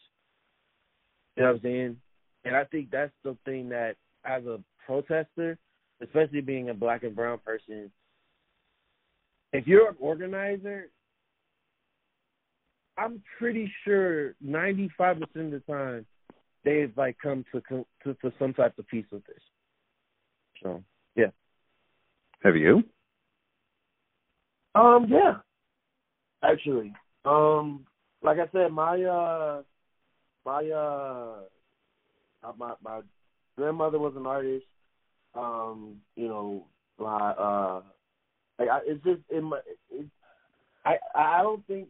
[1.37, 1.96] You know what I'm saying?
[2.44, 5.59] And I think that's the thing that, as a protester,
[6.02, 7.90] especially being a black and brown person,
[9.52, 10.90] if you're an organizer,
[13.00, 16.06] I'm pretty sure 95% of the time
[16.64, 19.42] they've like come to to, to some type of peace with this.
[20.62, 20.82] So
[21.16, 21.30] yeah.
[22.42, 22.82] Have you?
[24.74, 25.38] Um, yeah.
[26.42, 26.92] Actually,
[27.24, 27.86] um,
[28.22, 29.62] like I said, my uh,
[30.44, 33.00] my uh, my my
[33.56, 34.64] grandmother was an artist.
[35.34, 36.66] Um, you know,
[36.98, 37.82] my uh,
[38.58, 39.60] like I, it's just in my.
[39.90, 40.06] It,
[40.84, 41.88] I I don't think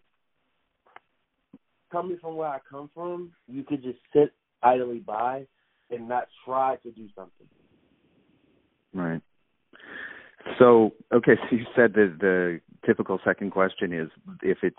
[1.91, 5.47] coming from where I come from, you could just sit idly by
[5.91, 7.47] and not try to do something.
[8.93, 9.23] Right.
[10.59, 14.09] So, okay, so you said that the typical second question is
[14.43, 14.77] if it's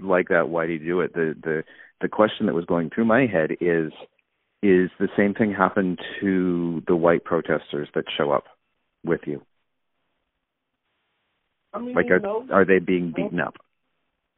[0.00, 1.12] like that, why do you do it?
[1.14, 1.62] The the
[2.00, 3.92] the question that was going through my head is
[4.62, 8.44] is the same thing happen to the white protesters that show up
[9.04, 9.42] with you?
[11.74, 13.56] I mean, Like you are know, are they being beaten up?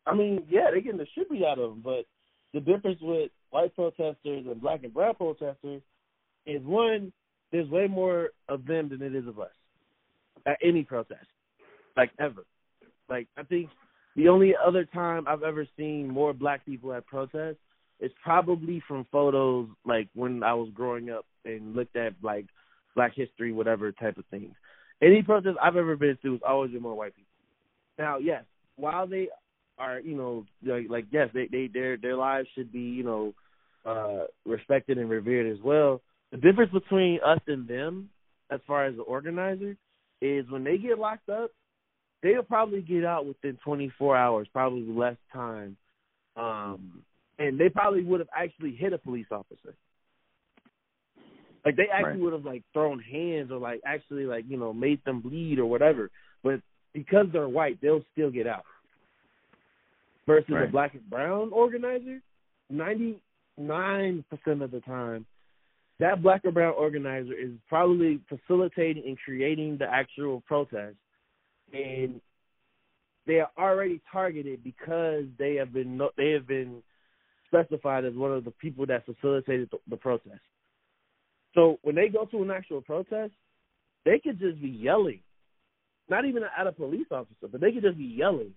[0.06, 1.82] I mean, yeah, they're getting the shit beat out of them.
[1.82, 2.06] But
[2.54, 5.82] the difference with white protesters and black and brown protesters
[6.46, 7.12] is one,
[7.52, 9.50] there's way more of them than it is of us
[10.46, 11.26] at any protest,
[11.96, 12.44] like ever.
[13.10, 13.68] Like I think
[14.16, 17.56] the only other time I've ever seen more black people at protests
[18.00, 22.46] is probably from photos like when I was growing up and looked at like
[22.94, 24.54] Black History, whatever type of things.
[25.02, 27.30] Any protest I've ever been to has always been more white people.
[27.98, 28.44] Now, yes,
[28.76, 29.28] while they
[29.78, 33.34] are, you know, like, like yes, they, they their their lives should be, you know,
[33.84, 36.00] uh respected and revered as well.
[36.32, 38.10] The difference between us and them,
[38.50, 39.76] as far as the organizer,
[40.20, 41.50] is when they get locked up,
[42.22, 45.76] they'll probably get out within 24 hours, probably less time,
[46.36, 47.02] um,
[47.38, 49.74] and they probably would have actually hit a police officer.
[51.64, 52.20] Like they actually Right.
[52.20, 55.66] would have like thrown hands or like actually like you know made them bleed or
[55.66, 56.10] whatever.
[56.42, 56.60] But
[56.92, 58.64] because they're white, they'll still get out.
[60.26, 62.20] Versus a black and brown organizer,
[62.70, 63.20] ninety
[63.58, 65.26] nine percent of the time,
[66.00, 70.96] that black or brown organizer is probably facilitating and creating the actual protest,
[71.72, 72.20] and
[73.26, 76.82] they are already targeted because they have been they have been
[77.48, 80.40] specified as one of the people that facilitated the, the protest.
[81.54, 83.32] So when they go to an actual protest,
[84.04, 85.20] they could just be yelling,
[86.08, 88.52] not even at a police officer, but they could just be yelling,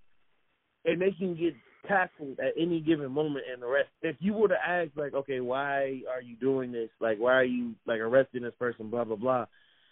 [0.87, 1.53] and they can get
[1.87, 3.91] tackled at any given moment and arrested.
[4.01, 6.89] If you were to ask, like, okay, why are you doing this?
[6.99, 8.89] Like, why are you like arresting this person?
[8.89, 9.45] Blah blah blah.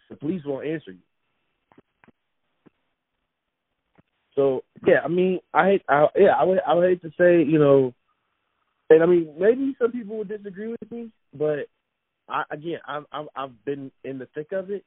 [0.09, 0.99] The police won't answer you.
[4.35, 7.43] So yeah, I mean, I hate, I, yeah, I would, I would hate to say,
[7.49, 7.93] you know,
[8.89, 11.67] and I mean, maybe some people would disagree with me, but
[12.29, 14.83] I again, I've I've, I've been in the thick of it,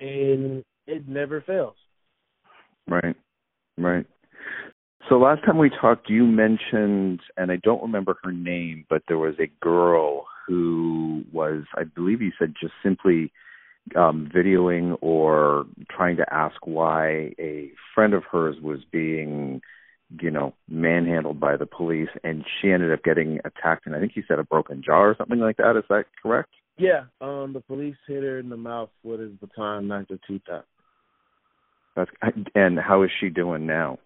[0.00, 1.76] and it never fails.
[2.88, 3.16] Right.
[3.78, 4.06] Right.
[5.08, 9.18] So last time we talked, you mentioned, and I don't remember her name, but there
[9.18, 13.32] was a girl who was, I believe you said, just simply
[13.96, 19.60] um, videoing or trying to ask why a friend of hers was being,
[20.20, 24.12] you know, manhandled by the police, and she ended up getting attacked, and I think
[24.14, 25.76] you said a broken jaw or something like that.
[25.76, 26.50] Is that correct?
[26.78, 30.42] Yeah, um, the police hit her in the mouth with his baton, knocked her teeth
[30.50, 30.66] out.
[31.94, 32.10] That's
[32.54, 33.98] and how is she doing now?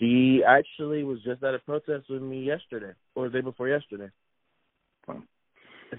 [0.00, 4.08] She actually was just at a protest with me yesterday or the day before yesterday.
[5.06, 5.22] Wow.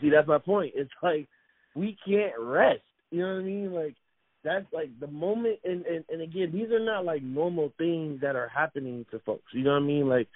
[0.01, 0.73] See, that's my point.
[0.75, 1.29] It's like
[1.75, 2.81] we can't rest.
[3.11, 3.73] You know what I mean?
[3.73, 3.95] Like
[4.43, 8.35] that's like the moment and, and and again these are not like normal things that
[8.35, 10.27] are happening to folks you know what i mean like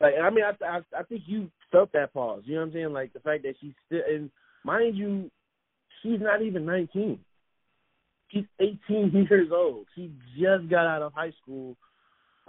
[0.00, 2.72] like i mean i i, I think you felt that pause you know what i'm
[2.72, 4.30] saying like the fact that she's still and
[4.64, 5.30] mind you
[6.02, 7.20] she's not even nineteen
[8.30, 11.76] she's eighteen years old she just got out of high school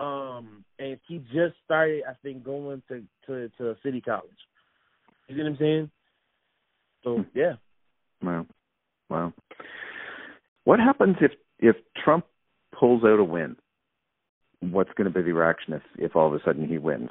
[0.02, 4.30] um and he just started i think going to to to city college
[5.28, 5.92] you see what i'm saying
[7.04, 7.22] so Hmm.
[7.34, 7.54] yeah
[8.24, 8.46] Wow.
[9.10, 9.34] Wow.
[10.64, 12.26] What happens if if Trump
[12.78, 13.56] pulls out a win?
[14.60, 17.10] What's going to be the reaction if if all of a sudden he wins?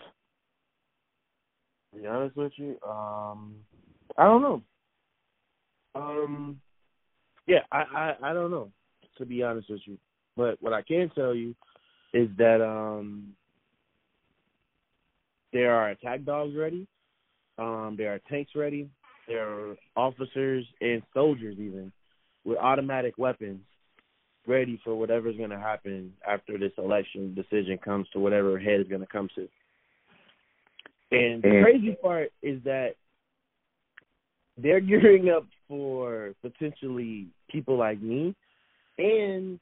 [1.93, 3.57] To be honest with you, um,
[4.17, 4.63] I don't know.
[5.97, 6.61] Um,
[7.47, 7.79] yeah, I,
[8.23, 8.71] I I don't know.
[9.19, 9.99] To be honest with you,
[10.37, 11.55] but what I can tell you
[12.13, 13.35] is that um,
[15.53, 16.87] there are attack dogs ready.
[17.59, 18.89] Um, there are tanks ready.
[19.29, 21.93] There are officers and soldiers even
[22.45, 23.61] with automatic weapons
[24.47, 28.89] ready for whatever's going to happen after this election decision comes to whatever head is
[28.89, 29.49] going to come to.
[31.13, 32.95] And the crazy part is that
[34.57, 38.35] they're gearing up for potentially people like me
[38.99, 39.59] and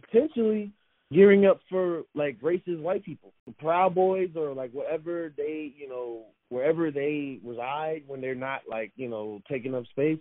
[0.00, 0.72] potentially
[1.12, 5.88] gearing up for like racist white people, the Proud Boys or like whatever they, you
[5.88, 10.18] know, wherever they reside when they're not like, you know, taking up space.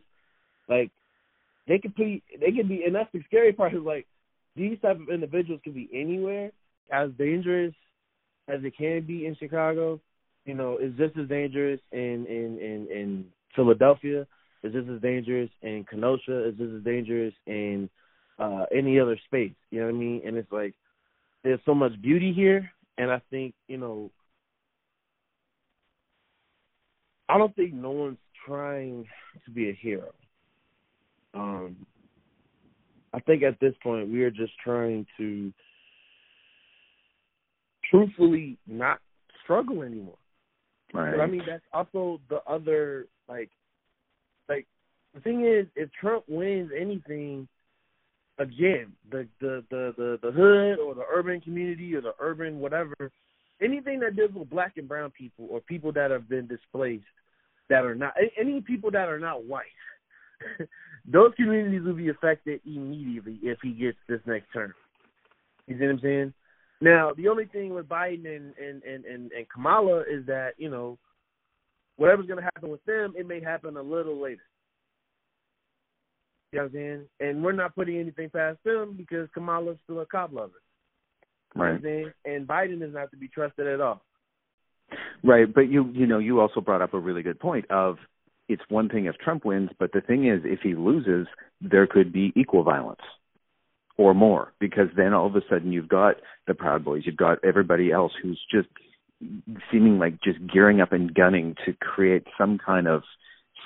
[0.70, 0.92] Like
[1.68, 4.08] they could be they could be and that's the scary part is like
[4.56, 6.52] these type of individuals can be anywhere
[6.92, 7.74] as dangerous
[8.48, 10.00] as it can be in Chicago,
[10.46, 14.26] you know, is just as dangerous in in in, in Philadelphia,
[14.64, 17.90] is just as dangerous in Kenosha, is just as dangerous in
[18.40, 19.54] uh any other space.
[19.72, 20.22] You know what I mean?
[20.26, 20.76] And it's like
[21.44, 24.12] there's so much beauty here and I think, you know
[27.30, 29.06] I don't think no one's trying
[29.46, 30.14] to be a hero.
[31.34, 31.76] Um
[33.14, 35.52] I think at this point we are just trying to
[37.90, 39.00] truthfully not
[39.44, 40.18] struggle anymore.
[40.94, 41.12] Right.
[41.16, 43.50] But I mean that's also the other like
[44.50, 44.68] like
[45.14, 47.48] the thing is if Trump wins anything
[48.40, 53.12] again, the the the the, the hood or the urban community or the urban whatever,
[53.62, 57.06] anything that deals with black and brown people or people that have been displaced
[57.70, 59.66] that are not any people that are not white.
[61.12, 64.74] those communities will be affected immediately if he gets this next term.
[65.66, 66.34] You see what I'm saying?
[66.80, 70.70] Now, the only thing with Biden and and and and, and Kamala is that you
[70.70, 70.98] know
[71.96, 74.42] whatever's going to happen with them, it may happen a little later.
[76.52, 77.06] You know what I'm saying?
[77.20, 80.54] And we're not putting anything past them because Kamala's still a cop lover.
[81.56, 82.14] You know Right.
[82.26, 84.02] And Biden is not to be trusted at all.
[85.24, 87.98] Right, but you you know you also brought up a really good point of
[88.48, 91.28] it's one thing if Trump wins, but the thing is if he loses,
[91.60, 93.02] there could be equal violence
[93.98, 97.44] or more because then all of a sudden you've got the Proud Boys, you've got
[97.44, 98.70] everybody else who's just
[99.72, 103.02] seeming like just gearing up and gunning to create some kind of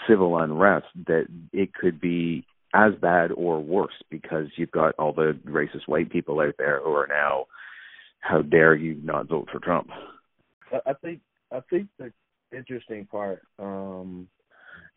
[0.07, 5.37] civil unrest that it could be as bad or worse because you've got all the
[5.45, 7.45] racist white people out there who are now
[8.21, 9.89] how dare you not vote for Trump.
[10.85, 11.19] I- think
[11.51, 12.13] I think the
[12.55, 14.27] interesting part um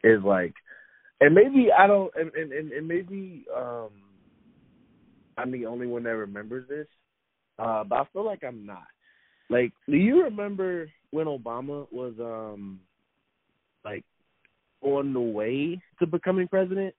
[0.04, 0.54] is like
[1.20, 3.90] and maybe I don't and, and, and maybe um
[5.36, 6.86] I'm the only one that remembers this.
[7.58, 8.86] Uh but I feel like I'm not.
[9.50, 12.80] Like do you remember when Obama was um
[13.84, 14.04] like
[14.80, 16.94] on the way to becoming president?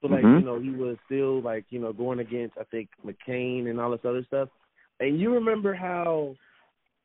[0.00, 0.40] So like, Mhm.
[0.40, 3.90] you know, he was still like, you know, going against I think McCain and all
[3.90, 4.48] this other stuff.
[4.98, 6.36] And you remember how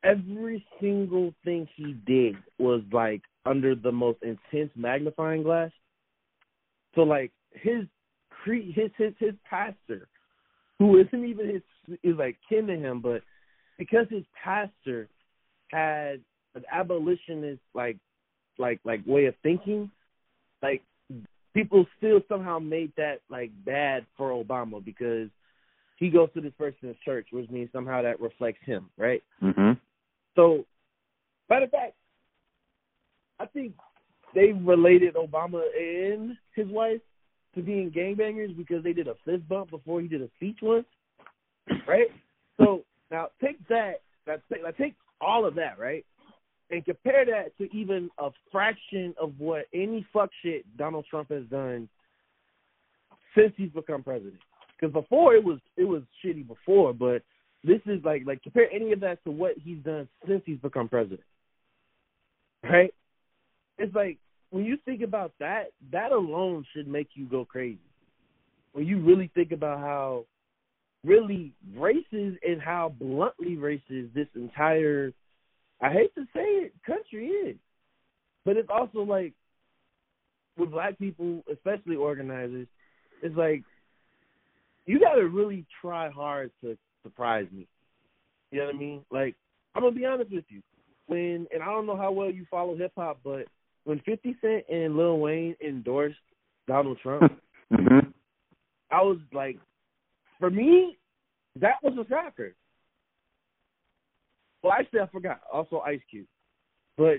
[0.02, 5.70] every single thing he did was like under the most intense magnifying glass.
[6.94, 7.86] So like his
[8.30, 10.08] cre- his his his pastor,
[10.78, 11.62] who isn't even his
[12.02, 13.22] is like kin to him, but
[13.78, 15.08] because his pastor
[15.70, 16.20] had
[16.54, 17.98] an abolitionist like
[18.58, 19.90] like like way of thinking,
[20.62, 20.82] like
[21.56, 25.30] people still somehow made that like bad for Obama because
[25.98, 29.22] he goes to this person's church, which means somehow that reflects him, right?
[29.42, 29.80] Mhm.
[30.34, 30.66] So,
[31.48, 31.94] matter of fact,
[33.40, 33.74] I think
[34.34, 37.00] they related Obama and his wife
[37.54, 40.86] to being gangbangers because they did a fist bump before he did a speech once,
[41.86, 42.08] right?
[42.58, 46.04] So now take that, that take, like, take all of that, right?
[46.70, 51.44] And compare that to even a fraction of what any fuck shit Donald Trump has
[51.44, 51.88] done
[53.36, 54.40] since he's become president.
[54.78, 57.22] Because before it was it was shitty before, but
[57.64, 60.88] this is like like compare any of that to what he's done since he's become
[60.88, 61.20] president.
[62.62, 62.92] Right?
[63.78, 64.18] It's like
[64.50, 67.78] when you think about that, that alone should make you go crazy.
[68.72, 70.24] When you really think about how
[71.04, 75.12] really racist and how bluntly racist this entire
[75.80, 77.56] I hate to say it, country is.
[78.44, 79.32] But it's also like
[80.56, 82.66] with black people, especially organizers,
[83.22, 83.62] it's like
[84.86, 87.66] you gotta really try hard to surprise me.
[88.50, 89.04] You know what I mean?
[89.10, 89.34] Like,
[89.74, 90.62] I'm gonna be honest with you.
[91.08, 93.46] When and I don't know how well you follow hip hop, but
[93.84, 96.16] when fifty Cent and Lil Wayne endorsed
[96.66, 97.22] Donald Trump,
[97.72, 98.08] mm-hmm.
[98.90, 99.58] I was like
[100.38, 100.96] for me,
[101.60, 102.54] that was a shocker.
[104.66, 105.40] Well, actually, I forgot.
[105.52, 106.26] Also, Ice Cube.
[106.98, 107.18] But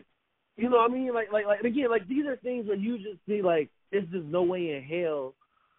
[0.58, 2.98] you know, what I mean, like, like, like again, like these are things where you
[2.98, 5.34] just see, like, it's just no way in hell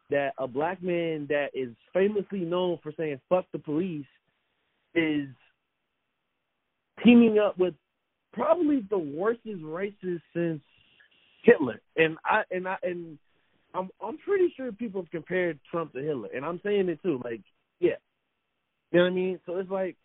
[0.09, 4.07] that a black man that is famously known for saying "fuck the police"
[4.95, 5.29] is
[7.05, 7.75] teaming up with
[8.33, 10.63] probably the worstest racist since
[11.43, 11.83] Hitler.
[11.97, 13.19] And I and I and
[13.75, 17.21] I'm I'm pretty sure people have compared Trump to Hitler, and I'm saying it too.
[17.23, 17.43] Like,
[17.79, 17.97] yeah,
[18.91, 19.39] you know what I mean.
[19.45, 19.97] So it's like,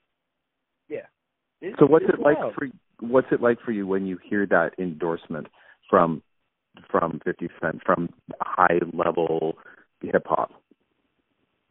[1.63, 2.67] it's, so what's it like for
[2.99, 5.47] what's it like for you when you hear that endorsement
[5.89, 6.21] from
[6.91, 8.09] from 50 Cent from
[8.41, 9.53] high level
[10.01, 10.51] hip hop?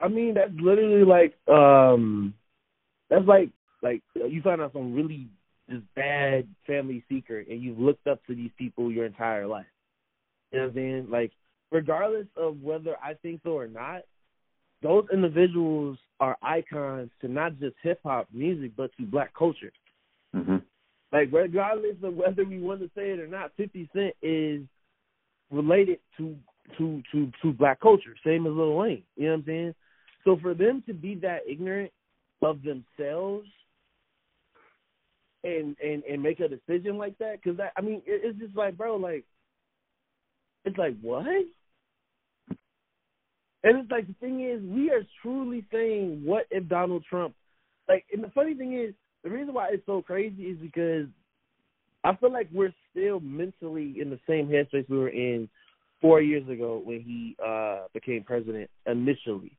[0.01, 2.33] I mean, that's literally like um
[3.11, 3.51] that's like
[3.83, 5.29] like you find out some really
[5.69, 9.67] just bad family secret and you've looked up to these people your entire life.
[10.53, 11.07] You know what I'm saying?
[11.11, 11.33] Like
[11.71, 14.03] regardless of whether I think so or not,
[14.83, 19.71] those individuals are icons to not just hip hop music but to black culture.
[20.35, 20.57] Mm-hmm.
[21.13, 24.63] Like regardless of whether we want to say it or not, Fifty Cent is
[25.51, 26.37] related to
[26.79, 29.03] to to to black culture, same as Lil Wayne.
[29.17, 29.75] You know what I'm saying?
[30.25, 31.93] So for them to be that ignorant
[32.41, 33.49] of themselves
[35.45, 38.57] and and and make a decision like that, because I I mean, it, it's just
[38.57, 39.25] like, bro, like,
[40.65, 41.27] it's like what?
[43.65, 47.35] And it's like the thing is, we are truly saying, what if Donald Trump?
[47.89, 51.07] Like, and the funny thing is, the reason why it's so crazy is because
[52.05, 55.49] I feel like we're still mentally in the same headspace we were in
[56.01, 59.57] four years ago when he uh became president initially.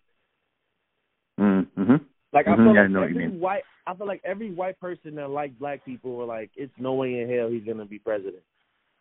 [1.40, 1.96] Mm-hmm.
[2.34, 3.40] Like I Mhm, feel I like know what you every mean.
[3.40, 6.94] white I feel like every white person that liked black people were like, It's no
[6.94, 8.44] way in hell he's gonna be president.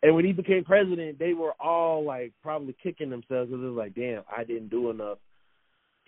[0.03, 3.77] And when he became president, they were all like probably kicking themselves because it was
[3.77, 5.17] like, damn, I didn't do enough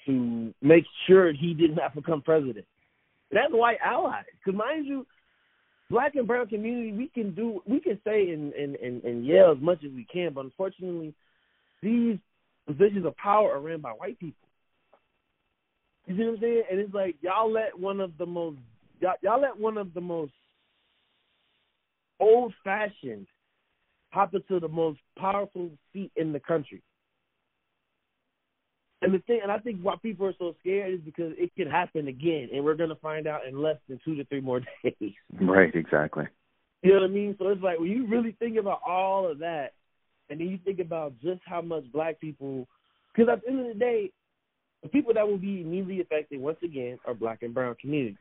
[0.05, 2.65] to make sure he did not become president.
[3.35, 4.23] That's white allies.
[4.39, 5.05] Because mind you,
[5.89, 9.51] black and brown community, we can do, we can say and, and, and, and yell
[9.51, 11.13] as much as we can, but unfortunately,
[11.83, 12.17] these
[12.65, 14.47] positions of power are ran by white people.
[16.07, 16.63] You see what I'm saying?
[16.71, 18.57] And it's like y'all let one of the most
[19.01, 20.31] y'all, y'all let one of the most
[22.21, 23.27] old fashioned
[24.11, 26.81] hop into the most powerful seat in the country.
[29.05, 31.67] And the thing, and I think why people are so scared is because it could
[31.67, 35.13] happen again, and we're gonna find out in less than two to three more days.
[35.39, 36.23] Right, exactly.
[36.81, 37.35] You know what I mean?
[37.37, 39.73] So it's like when you really think about all of that,
[40.31, 42.67] and then you think about just how much black people,
[43.13, 44.11] because at the end of the day,
[44.81, 48.17] the people that will be immediately affected once again are black and brown communities.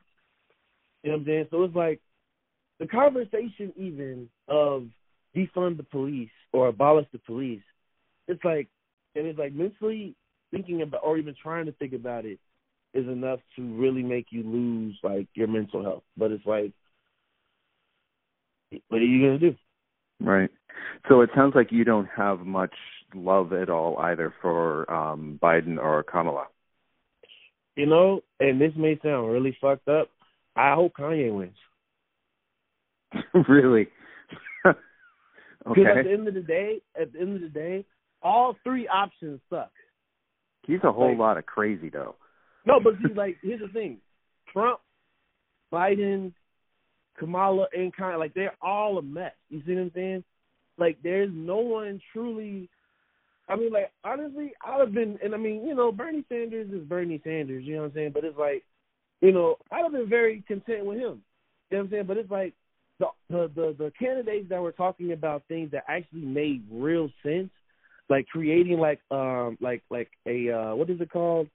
[1.03, 1.47] You know what I'm saying?
[1.51, 2.03] So it's like
[2.79, 4.89] the conversation even of
[5.35, 7.63] defund the police or abolish the police.
[8.29, 8.69] It's like,
[9.15, 10.15] and it's like mentally
[10.55, 12.39] thinking about or even trying to think about it
[12.93, 16.05] is enough to really make you lose like your mental health.
[16.17, 16.73] But it's like,
[18.89, 19.55] what are you gonna do?
[20.21, 20.51] Right.
[21.09, 22.75] So it sounds like you don't have much
[23.15, 26.47] love at all either for um Biden or Kamala.
[27.77, 30.09] You know, and this may sound really fucked up.
[30.55, 31.57] I hope Kanye wins.
[33.49, 33.89] really?
[34.63, 37.85] Because at the end of the day, at the end of the day,
[38.23, 39.71] all three options suck.
[40.67, 42.17] He's a whole like- lot of crazy though.
[42.67, 43.99] No, but see, like, here's the thing:
[44.51, 44.81] Trump,
[45.73, 46.33] Biden,
[47.19, 49.35] Kamala, and Kanye, like, they're all a mess.
[49.51, 50.25] You see what I'm saying?
[50.79, 52.69] Like, there's no one truly.
[53.49, 56.89] I mean, like, honestly, I'd have been, and I mean, you know, Bernie Sanders is
[56.89, 57.65] Bernie Sanders.
[57.65, 58.11] You know what I'm saying?
[58.15, 58.65] But it's like,
[59.21, 61.21] you know, I'd have been very content with him.
[61.71, 62.05] You know what I'm saying?
[62.07, 62.55] But it's like
[62.99, 67.51] the the the, the candidates that were talking about things that actually made real sense,
[68.09, 71.49] like creating like um like like a uh what is it called?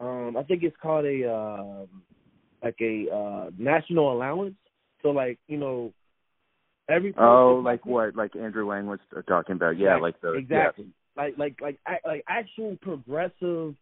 [0.00, 2.02] Um I think it's called a um
[2.62, 4.56] like a uh national allowance.
[5.02, 5.92] So like, you know,
[6.88, 8.16] Every oh, like what?
[8.16, 9.78] Like Andrew Yang was talking about?
[9.78, 10.86] Yeah, like the exactly.
[11.16, 13.74] Like like like like actual progressive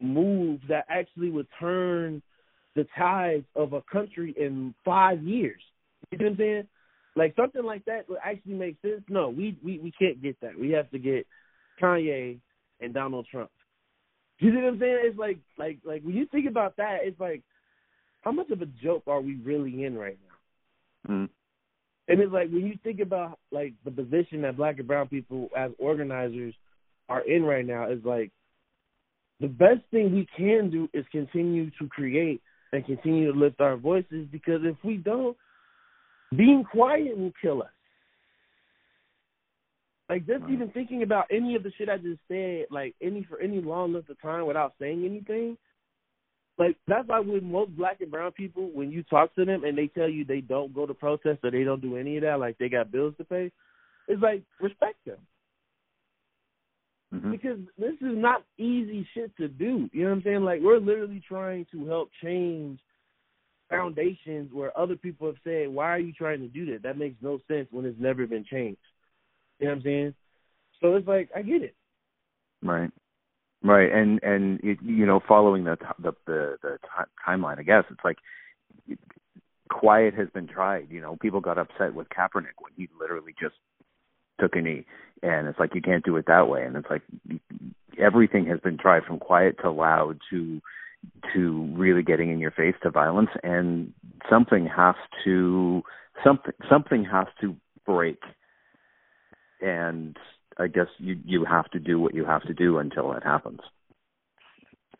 [0.00, 2.22] moves that actually would turn
[2.76, 5.62] the tides of a country in five years.
[6.10, 6.68] You know what I'm saying?
[7.16, 9.02] Like something like that would actually make sense.
[9.08, 10.58] No, we we we can't get that.
[10.58, 11.26] We have to get
[11.80, 12.38] Kanye
[12.80, 13.50] and Donald Trump.
[14.38, 14.98] You know what I'm saying?
[15.02, 17.42] It's like like like when you think about that, it's like
[18.22, 20.18] how much of a joke are we really in right
[21.06, 21.14] now?
[21.14, 21.28] Mm.
[22.08, 25.48] And it's like when you think about like the position that black and brown people
[25.56, 26.54] as organizers
[27.08, 28.30] are in right now, is like
[29.40, 32.40] the best thing we can do is continue to create
[32.72, 35.36] and continue to lift our voices because if we don't,
[36.36, 37.68] being quiet will kill us.
[40.10, 40.50] Like just right.
[40.50, 43.92] even thinking about any of the shit I just said, like any for any long
[43.92, 45.56] length of time without saying anything,
[46.58, 49.78] like that's why with most black and brown people, when you talk to them and
[49.78, 52.40] they tell you they don't go to protests or they don't do any of that,
[52.40, 53.52] like they got bills to pay,
[54.08, 55.18] it's like respect them.
[57.14, 57.30] Mm-hmm.
[57.30, 59.88] Because this is not easy shit to do.
[59.92, 60.42] You know what I'm saying?
[60.42, 62.80] Like we're literally trying to help change
[63.68, 66.82] foundations where other people have said, "Why are you trying to do that?
[66.82, 68.80] That makes no sense when it's never been changed."
[69.60, 70.14] You know what I'm saying?
[70.80, 71.74] So it's like I get it.
[72.62, 72.90] Right.
[73.62, 77.84] Right, and and it, you know, following the the the, the t- timeline, I guess
[77.90, 78.16] it's like
[79.68, 80.88] quiet has been tried.
[80.90, 83.56] You know, people got upset with Kaepernick when he literally just
[84.40, 84.86] took a knee,
[85.22, 86.64] and it's like you can't do it that way.
[86.64, 87.02] And it's like
[87.98, 90.62] everything has been tried from quiet to loud to
[91.34, 93.92] to really getting in your face to violence, and
[94.30, 94.94] something has
[95.24, 95.82] to
[96.24, 97.54] something something has to
[97.84, 98.20] break.
[99.60, 100.16] And
[100.58, 103.60] I guess you you have to do what you have to do until it happens.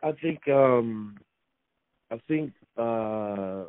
[0.02, 1.18] I think um
[2.10, 3.64] I think uh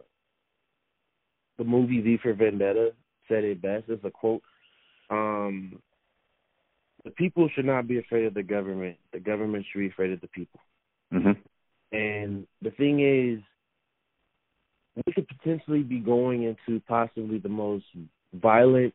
[1.57, 2.91] the movie V for Vendetta
[3.27, 3.85] said it best.
[3.87, 4.41] It's a quote.
[5.09, 5.81] Um
[7.03, 8.97] the people should not be afraid of the government.
[9.11, 10.59] The government should be afraid of the people.
[11.11, 11.31] Mm-hmm.
[11.93, 13.43] And the thing is,
[14.95, 17.85] we could potentially be going into possibly the most
[18.33, 18.93] violent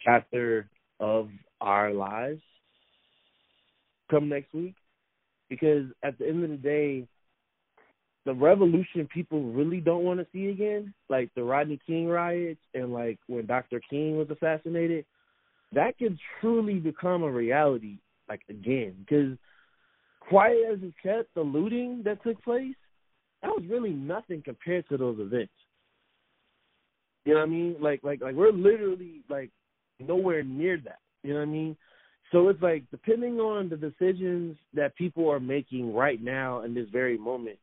[0.00, 0.68] chapter
[1.00, 1.28] of
[1.60, 2.40] our lives
[4.10, 4.74] come next week?
[5.48, 7.08] Because at the end of the day
[8.26, 12.92] the revolution people really don't want to see again like the rodney king riots and
[12.92, 15.06] like when dr king was assassinated
[15.72, 17.96] that could truly become a reality
[18.28, 18.94] like again.
[19.00, 19.36] Because
[20.20, 22.74] quiet as it's kept the looting that took place
[23.42, 25.52] that was really nothing compared to those events.
[27.24, 27.76] You know what i mean?
[27.80, 29.50] Like like like we're literally like
[30.00, 31.76] nowhere near that you know what I mean?
[32.32, 36.86] So it's like depending on the decisions that people are making right now in this
[36.92, 37.58] very moment,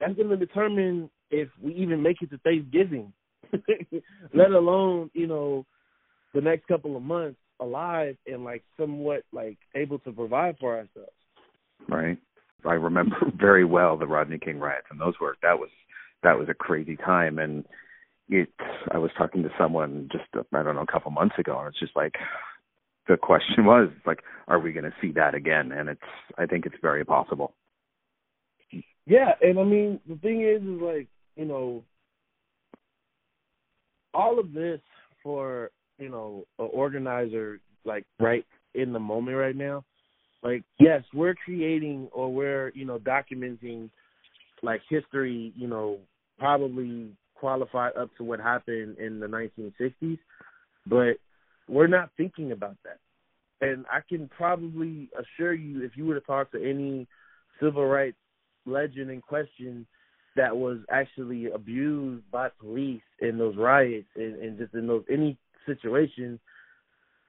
[0.00, 3.12] that's going to determine if we even make it to Thanksgiving,
[4.34, 5.64] let alone you know
[6.34, 11.12] the next couple of months alive and like somewhat like able to provide for ourselves.
[11.88, 12.18] Right.
[12.64, 15.70] I remember very well the Rodney King riots, and those were that was
[16.22, 17.64] that was a crazy time, and
[18.30, 21.80] I was talking to someone just I don't know a couple months ago, and it's
[21.80, 22.14] just like
[23.08, 25.72] the question was like, are we going to see that again?
[25.72, 26.00] And it's,
[26.38, 27.54] I think it's very possible.
[29.04, 31.82] Yeah, and I mean the thing is, is like you know,
[34.14, 34.80] all of this
[35.22, 39.84] for you know an organizer like right in the moment right now.
[40.42, 43.90] Like yes, we're creating or we're you know documenting
[44.62, 45.52] like history.
[45.56, 45.98] You know,
[46.38, 47.10] probably
[47.42, 50.18] qualified up to what happened in the 1960s,
[50.86, 51.16] but
[51.68, 52.98] we're not thinking about that.
[53.60, 57.08] And I can probably assure you, if you were to talk to any
[57.60, 58.16] civil rights
[58.64, 59.84] legend in question
[60.36, 65.36] that was actually abused by police in those riots and, and just in those any
[65.66, 66.38] situation,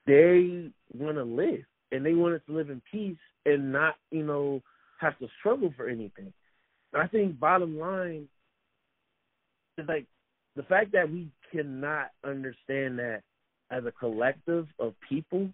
[0.06, 4.24] they want to live and they want us to live in peace and not, you
[4.24, 4.62] know,
[5.00, 6.32] have to struggle for anything.
[6.94, 8.28] I think bottom line
[9.88, 10.06] like
[10.56, 13.22] the fact that we cannot understand that
[13.70, 15.48] as a collective of people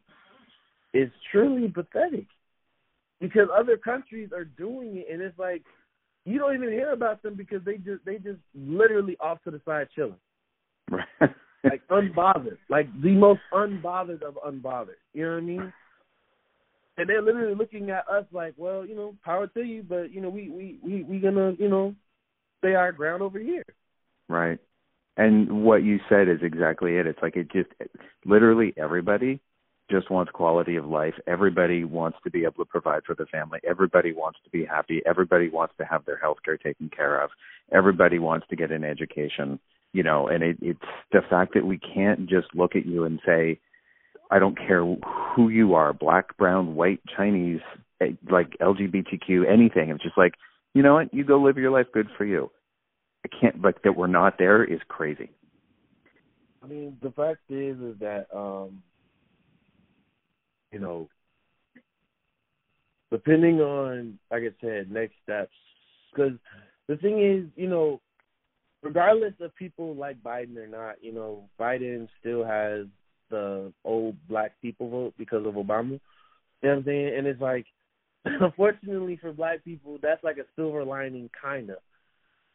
[0.92, 2.26] is truly pathetic.
[3.20, 5.62] Because other countries are doing it and it's like
[6.24, 9.60] you don't even hear about them because they just they just literally off to the
[9.64, 10.14] side chilling.
[10.90, 11.30] Right.
[11.62, 12.56] Like unbothered.
[12.70, 14.96] Like the most unbothered of unbothered.
[15.12, 15.72] You know what i mean?
[16.96, 20.20] And they're literally looking at us like well you know power to you but you
[20.20, 21.94] know we we we we gonna you know
[22.58, 23.64] stay our ground over here
[24.30, 24.58] right
[25.16, 27.06] and what you said is exactly it.
[27.06, 27.68] It's like it just
[28.24, 29.40] literally everybody
[29.90, 31.14] just wants quality of life.
[31.26, 33.58] Everybody wants to be able to provide for the family.
[33.68, 35.02] Everybody wants to be happy.
[35.04, 37.30] Everybody wants to have their health care taken care of.
[37.72, 39.58] Everybody wants to get an education.
[39.92, 40.78] you know, and it, it's
[41.12, 43.58] the fact that we can't just look at you and say,
[44.30, 44.84] I don't care
[45.34, 47.60] who you are, black, brown, white, Chinese,
[48.00, 49.90] eh, like LGBTQ, anything.
[49.90, 50.34] It's just like,
[50.74, 52.50] you know what, you go live your life, good for you.
[53.24, 55.30] I can't, but that we're not there is crazy.
[56.62, 58.82] I mean, the fact is, is that, um,
[60.72, 61.08] you know,
[63.10, 65.52] depending on, like I said, next steps,
[66.12, 66.32] because
[66.88, 68.00] the thing is, you know,
[68.82, 72.86] regardless of people like Biden or not, you know, Biden still has
[73.30, 76.00] the old black people vote because of Obama.
[76.62, 77.14] You know what I'm saying?
[77.16, 77.66] And it's like,
[78.24, 81.76] unfortunately for black people, that's like a silver lining, kind of,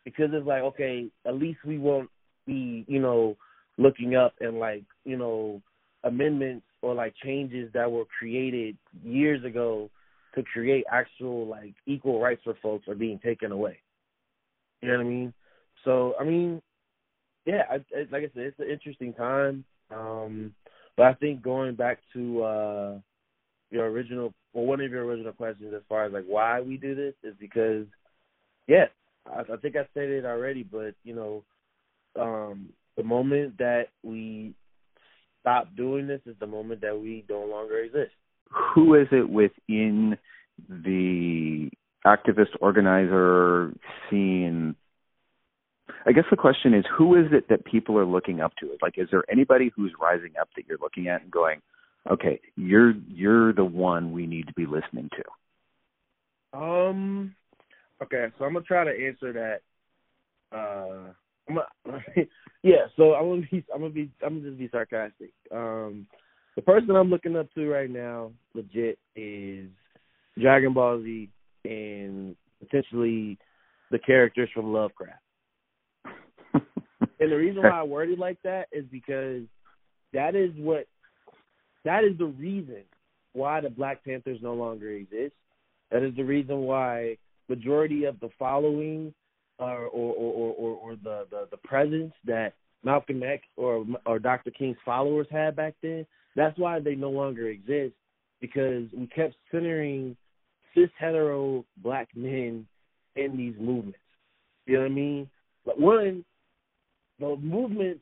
[0.05, 2.09] because it's like, okay, at least we won't
[2.45, 3.35] be, you know,
[3.77, 5.61] looking up and like, you know,
[6.03, 9.89] amendments or like changes that were created years ago
[10.35, 13.79] to create actual like equal rights for folks are being taken away.
[14.81, 15.33] You know what I mean?
[15.83, 16.61] So I mean,
[17.45, 19.65] yeah, I, I, like I said, it's an interesting time.
[19.91, 20.53] Um,
[20.97, 22.97] but I think going back to uh,
[23.71, 26.95] your original, or one of your original questions, as far as like why we do
[26.95, 27.85] this, is because,
[28.67, 28.85] yeah,
[29.25, 31.43] I, I think I said it already, but you know,
[32.19, 34.53] um, the moment that we
[35.41, 38.11] stop doing this is the moment that we no longer exist.
[38.73, 40.17] Who is it within
[40.69, 41.69] the
[42.05, 43.73] activist organizer
[44.09, 44.75] scene
[46.05, 48.77] I guess the question is, who is it that people are looking up to?
[48.81, 51.61] Like, is there anybody who's rising up that you're looking at and going,
[52.09, 56.57] okay, you're you're the one we need to be listening to?
[56.57, 57.35] Um.
[58.03, 59.61] Okay, so I'm gonna try to answer that.
[60.51, 61.13] Uh,
[61.49, 62.01] I'm gonna,
[62.63, 62.87] yeah.
[62.97, 65.31] So I'm gonna be, I'm gonna be, I'm gonna just be sarcastic.
[65.51, 66.07] Um,
[66.55, 69.69] the person I'm looking up to right now, legit, is
[70.39, 71.29] Dragon Ball Z
[71.63, 73.37] and potentially
[73.91, 75.19] the characters from Lovecraft.
[76.53, 79.43] and the reason why I worded like that is because
[80.13, 80.87] that is what
[81.83, 82.83] that is the reason
[83.33, 85.33] why the Black Panthers no longer exist.
[85.91, 87.17] That is the reason why
[87.49, 89.13] majority of the following
[89.59, 94.19] uh, or or or, or, or the, the the presence that Malcolm X or or
[94.19, 94.51] Dr.
[94.51, 96.05] King's followers had back then.
[96.35, 97.93] That's why they no longer exist
[98.41, 100.15] because we kept centering
[100.73, 102.67] cis hetero black men
[103.15, 103.99] in these movements.
[104.65, 105.29] You know what I mean?
[105.65, 106.25] But one,
[107.19, 107.99] the movement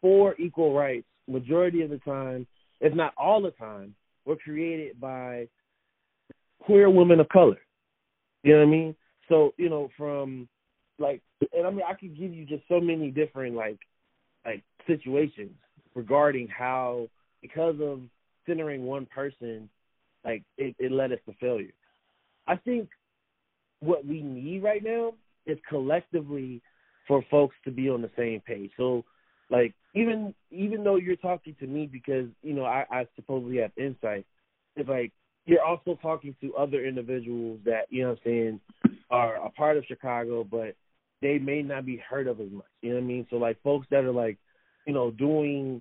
[0.00, 2.46] for equal rights, majority of the time,
[2.80, 3.94] if not all the time,
[4.24, 5.48] were created by
[6.60, 7.58] queer women of color.
[8.42, 8.96] You know what I mean?
[9.28, 10.48] So, you know, from
[10.98, 11.22] like
[11.52, 13.78] and I mean I could give you just so many different like
[14.44, 15.52] like situations
[15.94, 17.08] regarding how
[17.42, 18.00] because of
[18.46, 19.68] centering one person,
[20.24, 21.72] like it, it led us to failure.
[22.46, 22.88] I think
[23.80, 25.14] what we need right now
[25.46, 26.60] is collectively
[27.06, 28.70] for folks to be on the same page.
[28.76, 29.04] So,
[29.50, 33.72] like even even though you're talking to me because you know I, I supposedly have
[33.76, 34.26] insight,
[34.76, 35.12] it's like
[35.48, 38.60] you're also talking to other individuals that you know what I'm saying
[39.10, 40.76] are a part of Chicago, but
[41.22, 42.66] they may not be heard of as much.
[42.82, 43.26] You know what I mean?
[43.30, 44.36] So like folks that are like,
[44.86, 45.80] you know, doing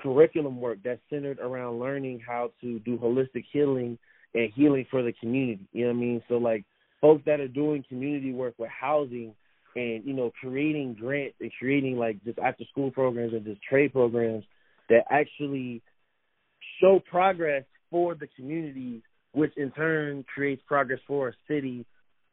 [0.00, 3.98] curriculum work that's centered around learning how to do holistic healing
[4.34, 5.66] and healing for the community.
[5.72, 6.22] You know what I mean?
[6.28, 6.64] So like
[7.00, 9.34] folks that are doing community work with housing
[9.74, 13.92] and you know creating grants and creating like just after school programs and just trade
[13.92, 14.44] programs
[14.90, 15.82] that actually
[16.80, 21.84] show progress for the communities which in turn creates progress for a city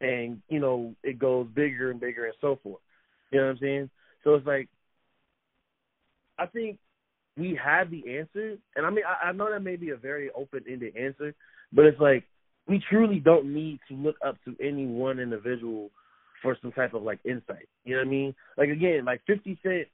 [0.01, 2.82] and you know it goes bigger and bigger and so forth
[3.32, 3.89] you know what i'm saying
[4.24, 4.70] so it's like
[6.38, 6.78] i think
[7.38, 10.30] we have the answer and i mean i, I know that may be a very
[10.36, 11.34] open ended answer
[11.74, 12.24] but it's like
[12.68, 15.91] we truly don't need to look up to any one individual
[16.41, 17.68] for some type of like insight.
[17.84, 18.36] You know what I mean?
[18.58, 19.88] Like again, like Fifty Cent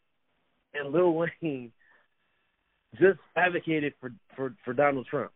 [0.74, 1.72] and Lil Wayne
[2.99, 5.32] just advocated for for for Donald Trump.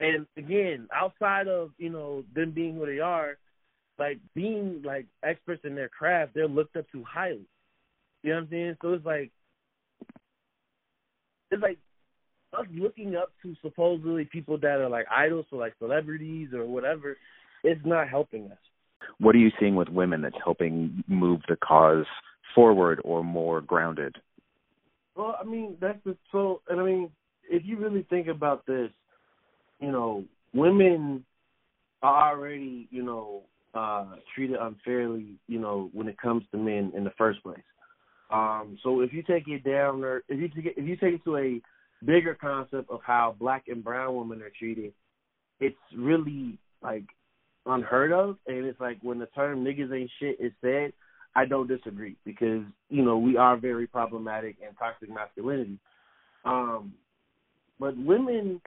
[0.00, 3.36] And again, outside of you know them being who they are,
[3.98, 7.46] like being like experts in their craft, they're looked up to highly.
[8.22, 8.76] You know what I'm saying?
[8.82, 9.30] So it's like
[11.50, 11.78] it's like
[12.58, 17.16] us looking up to supposedly people that are like idols or like celebrities or whatever,
[17.62, 18.58] it's not helping us.
[19.18, 22.06] What are you seeing with women that's helping move the cause
[22.54, 24.16] forward or more grounded?
[25.14, 27.10] Well, I mean, that's the so, and I mean,
[27.50, 28.90] if you really think about this,
[29.80, 30.24] you know,
[30.54, 31.24] women
[32.02, 33.42] are already, you know,
[33.74, 37.60] uh treated unfairly, you know, when it comes to men in the first place.
[38.30, 41.14] Um, so if you take it down, or if you take it, if you take
[41.14, 41.60] it to a
[42.04, 44.92] bigger concept of how black and brown women are treated,
[45.58, 47.04] it's really like
[47.66, 48.36] unheard of.
[48.46, 50.92] And it's like when the term niggas ain't shit is said,
[51.34, 55.78] I don't disagree because you know we are very problematic and toxic masculinity.
[56.44, 56.94] Um,
[57.78, 58.60] but women,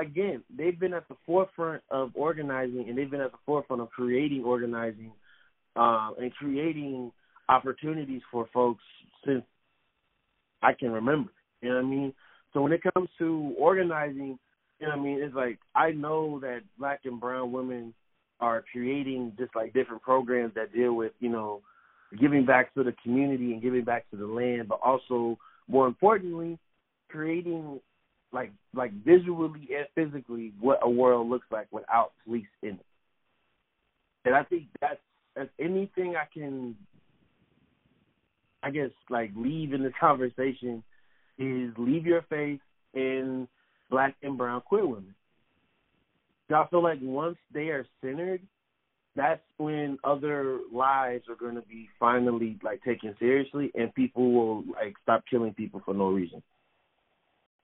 [0.00, 3.90] again, they've been at the forefront of organizing, and they've been at the forefront of
[3.90, 5.12] creating organizing
[5.76, 7.12] um, and creating
[7.48, 8.82] opportunities for folks
[9.24, 9.44] since
[10.62, 11.30] I can remember.
[11.62, 12.14] You know what I mean?
[12.52, 14.38] So when it comes to organizing,
[14.80, 17.94] you know what I mean, it's like I know that black and brown women
[18.40, 21.60] are creating just like different programs that deal with, you know,
[22.20, 25.36] giving back to the community and giving back to the land, but also
[25.68, 26.58] more importantly,
[27.08, 27.80] creating
[28.32, 32.86] like like visually and physically what a world looks like without police in it.
[34.24, 35.00] And I think that's
[35.34, 36.76] that's anything I can
[38.62, 40.82] I guess like leave in the conversation
[41.38, 42.60] is leave your faith
[42.94, 43.48] in
[43.90, 45.14] black and brown queer women.
[46.54, 48.40] I feel like once they are centered,
[49.14, 54.64] that's when other lives are going to be finally like taken seriously, and people will
[54.72, 56.42] like stop killing people for no reason.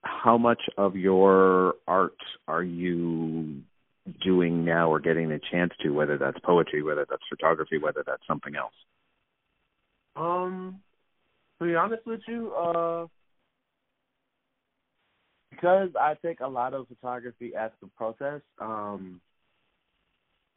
[0.05, 3.63] How much of your art are you
[4.23, 5.91] doing now, or getting a chance to?
[5.91, 8.75] Whether that's poetry, whether that's photography, whether that's something else.
[10.17, 10.81] Um,
[11.59, 13.07] to be honest with you, uh,
[15.51, 19.21] because I take a lot of photography as the protest, um,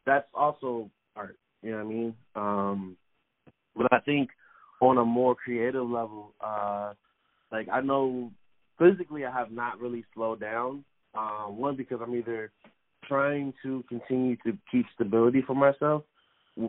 [0.05, 1.37] that's also art.
[1.61, 2.15] You know what I mean?
[2.35, 2.97] Um,
[3.75, 4.29] but I think
[4.81, 6.93] on a more creative level, uh,
[7.51, 8.31] like I know
[8.79, 10.83] physically I have not really slowed down.
[11.17, 12.51] Um, one because I'm either
[13.07, 16.03] trying to continue to keep stability for myself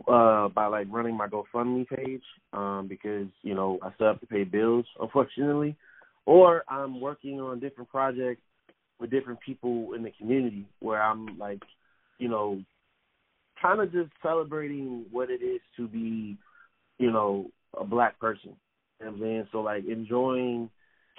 [0.07, 2.21] uh by like running my GoFundMe page,
[2.53, 5.75] um, because, you know, I still have to pay bills, unfortunately
[6.29, 8.43] or I'm working on different projects
[8.99, 11.63] with different people in the community where I'm like,
[12.19, 12.61] you know,
[13.59, 16.37] kind of just celebrating what it is to be,
[16.99, 18.53] you know, a black person.
[18.99, 19.47] You know what I'm saying?
[19.51, 20.69] So like enjoying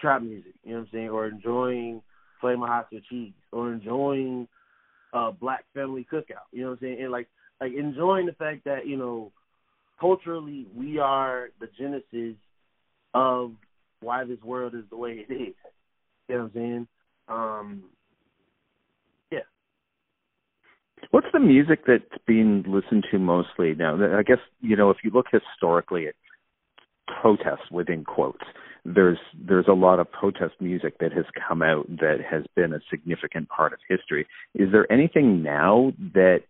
[0.00, 2.02] trap music, you know what I'm saying, or enjoying
[2.40, 4.48] Flame Hot Cheese, or enjoying
[5.12, 7.02] uh black family cookout, you know what I'm saying?
[7.02, 7.28] And like
[7.60, 9.32] like enjoying the fact that, you know,
[10.00, 12.36] culturally we are the genesis
[13.14, 13.52] of
[14.00, 15.54] why this world is the way it is.
[16.28, 16.88] You know what I'm saying?
[17.28, 17.82] Um,
[19.30, 19.40] yeah.
[21.10, 23.98] What's the music that's being listened to mostly now?
[24.16, 26.14] I guess you know if you look historically at
[27.20, 28.44] protests within quotes,
[28.84, 32.80] there's there's a lot of protest music that has come out that has been a
[32.90, 34.26] significant part of history.
[34.54, 36.40] Is there anything now that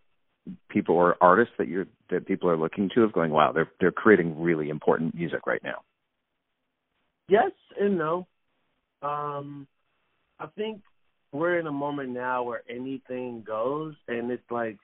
[0.69, 3.91] people or artists that you're that people are looking to of going, wow, they're they're
[3.91, 5.81] creating really important music right now?
[7.31, 8.27] yes and no.
[9.01, 9.65] Um,
[10.39, 10.81] I think
[11.31, 14.77] we're in a moment now where anything goes, and it's like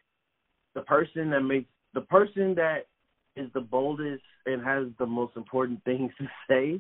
[0.74, 2.86] the person that makes the person that
[3.36, 6.80] is the boldest and has the most important things to say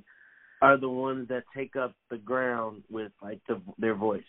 [0.62, 4.24] are the ones that take up the ground with like the, their voice.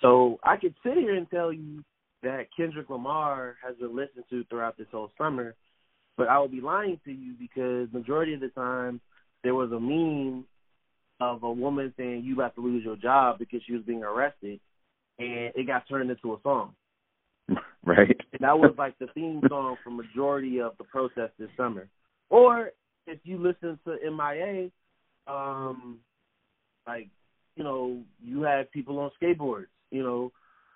[0.00, 1.84] So I could sit here and tell you
[2.22, 5.54] that Kendrick Lamar has been listened to throughout this whole summer,
[6.16, 9.00] but I would be lying to you because majority of the time
[9.44, 10.44] there was a meme
[11.20, 14.60] of a woman saying you about to lose your job because she was being arrested,
[15.18, 16.74] and it got turned into a song.
[17.84, 18.20] Right.
[18.32, 21.88] And that was like the theme song for majority of the protests this summer.
[22.28, 22.72] Or
[23.06, 24.68] if you listen to MIA,
[25.28, 25.98] um,
[26.86, 27.08] like
[27.56, 29.66] you know, you had people on skateboards.
[29.90, 30.32] You know,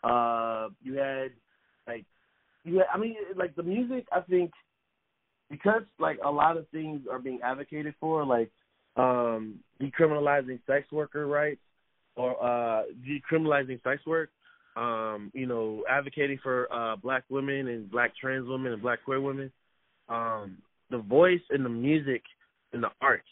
[0.09, 1.30] uh, you had
[1.86, 2.05] like
[2.64, 2.86] you had.
[2.92, 4.07] I mean, like the music.
[4.12, 4.50] I think
[5.50, 8.50] because like a lot of things are being advocated for, like
[8.96, 11.61] um, decriminalizing sex worker rights
[12.16, 14.30] or uh, decriminalizing sex work,
[14.76, 19.20] um, you know, advocating for uh, black women and black trans women and black queer
[19.20, 19.53] women.
[20.09, 20.59] Um,
[20.90, 22.22] the voice and the music
[22.72, 23.24] and the art,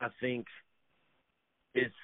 [0.00, 0.46] I think,
[1.74, 1.94] it's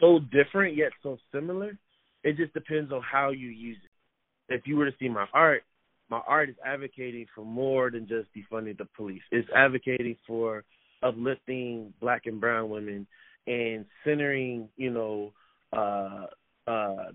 [0.00, 1.78] so different yet so similar.
[2.22, 4.54] It just depends on how you use it.
[4.54, 5.62] If you were to see my art,
[6.10, 9.22] my art is advocating for more than just defunding the police.
[9.30, 10.64] It's advocating for
[11.02, 13.06] uplifting black and brown women
[13.46, 15.32] and centering, you know,
[15.76, 16.26] uh
[16.66, 17.10] uh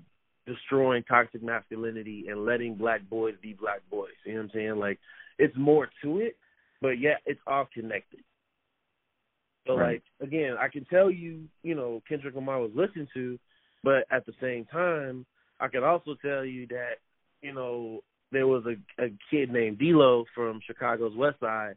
[0.46, 4.10] destroying toxic masculinity and letting black boys be black boys.
[4.26, 4.76] You know what I'm saying?
[4.78, 5.00] Like
[5.38, 6.36] it's more to it,
[6.82, 8.22] but yeah, it's all connected.
[9.70, 10.02] So right.
[10.20, 13.38] like again, I can tell you, you know, Kendrick Lamar was listened to,
[13.84, 15.28] but at the same time,
[15.60, 16.94] I can also tell you that,
[17.44, 18.02] you know,
[18.32, 21.76] there was a, a kid named D-Lo from Chicago's West Side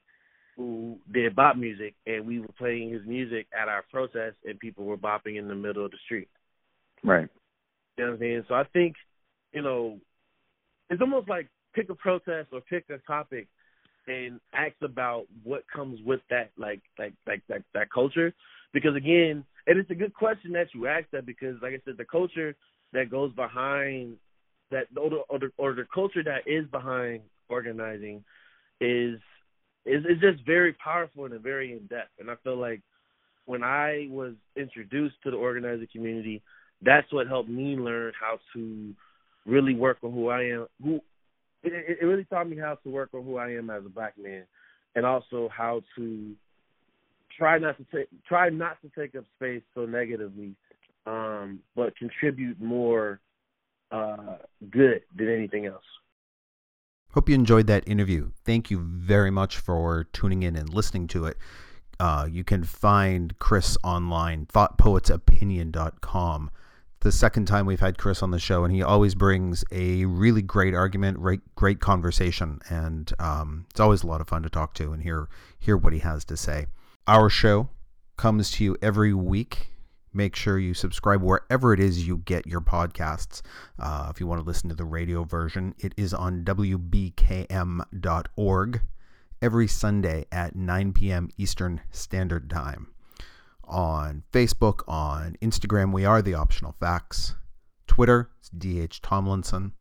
[0.57, 4.85] who did bop music, and we were playing his music at our protest, and people
[4.85, 6.29] were bopping in the middle of the street.
[7.05, 7.29] Right.
[7.99, 8.45] You know what I'm saying?
[8.49, 8.97] So I think,
[9.53, 9.99] you know,
[10.89, 13.49] it's almost like pick a protest or pick a topic
[14.07, 18.33] and ask about what comes with that, like like like that that culture,
[18.73, 21.97] because again, and it's a good question that you asked that because, like I said,
[21.97, 22.55] the culture
[22.93, 24.17] that goes behind
[24.71, 28.25] that, or the, or the, culture that is behind organizing,
[28.81, 29.19] is
[29.85, 32.11] is is just very powerful and very in depth.
[32.19, 32.81] And I feel like
[33.47, 36.43] when I was introduced to the organizing community,
[36.83, 38.95] that's what helped me learn how to
[39.47, 40.67] really work on who I am.
[40.83, 41.01] Who
[41.63, 44.15] it, it really taught me how to work on who I am as a black
[44.19, 44.45] man,
[44.95, 46.35] and also how to
[47.37, 50.55] try not to take try not to take up space so negatively,
[51.07, 53.21] um, but contribute more
[53.91, 54.37] uh,
[54.71, 55.85] good than anything else.
[57.13, 58.31] Hope you enjoyed that interview.
[58.45, 61.37] Thank you very much for tuning in and listening to it.
[62.01, 66.51] Uh, you can find Chris online, thoughtpoetsopinion.com.
[67.03, 70.41] The second time we've had Chris on the show, and he always brings a really
[70.41, 74.73] great argument, great, great conversation, and um, it's always a lot of fun to talk
[74.75, 75.29] to and hear
[75.59, 76.67] hear what he has to say.
[77.09, 77.71] Our show
[78.17, 79.73] comes to you every week.
[80.15, 83.43] Make sure you subscribe wherever it is you get your podcasts.
[83.81, 87.11] Uh, if you want to listen to the radio version, it is on WBKM.org
[89.43, 91.31] every Sunday at 9 p.m.
[91.37, 92.92] Eastern Standard Time.
[93.73, 97.37] On Facebook, on Instagram, we are The Optional Facts.
[97.87, 99.73] Twitter, it's DH Tomlinson.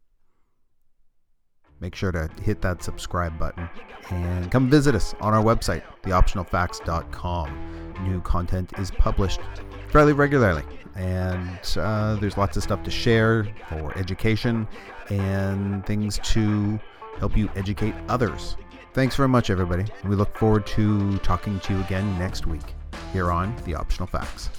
[1.81, 3.69] Make sure to hit that subscribe button
[4.09, 7.93] and come visit us on our website, theoptionalfacts.com.
[8.07, 9.41] New content is published
[9.89, 10.63] fairly regularly,
[10.95, 14.69] and uh, there's lots of stuff to share for education
[15.09, 16.79] and things to
[17.17, 18.55] help you educate others.
[18.93, 19.83] Thanks very much, everybody.
[20.05, 22.73] We look forward to talking to you again next week
[23.13, 24.49] here on The Optional Facts.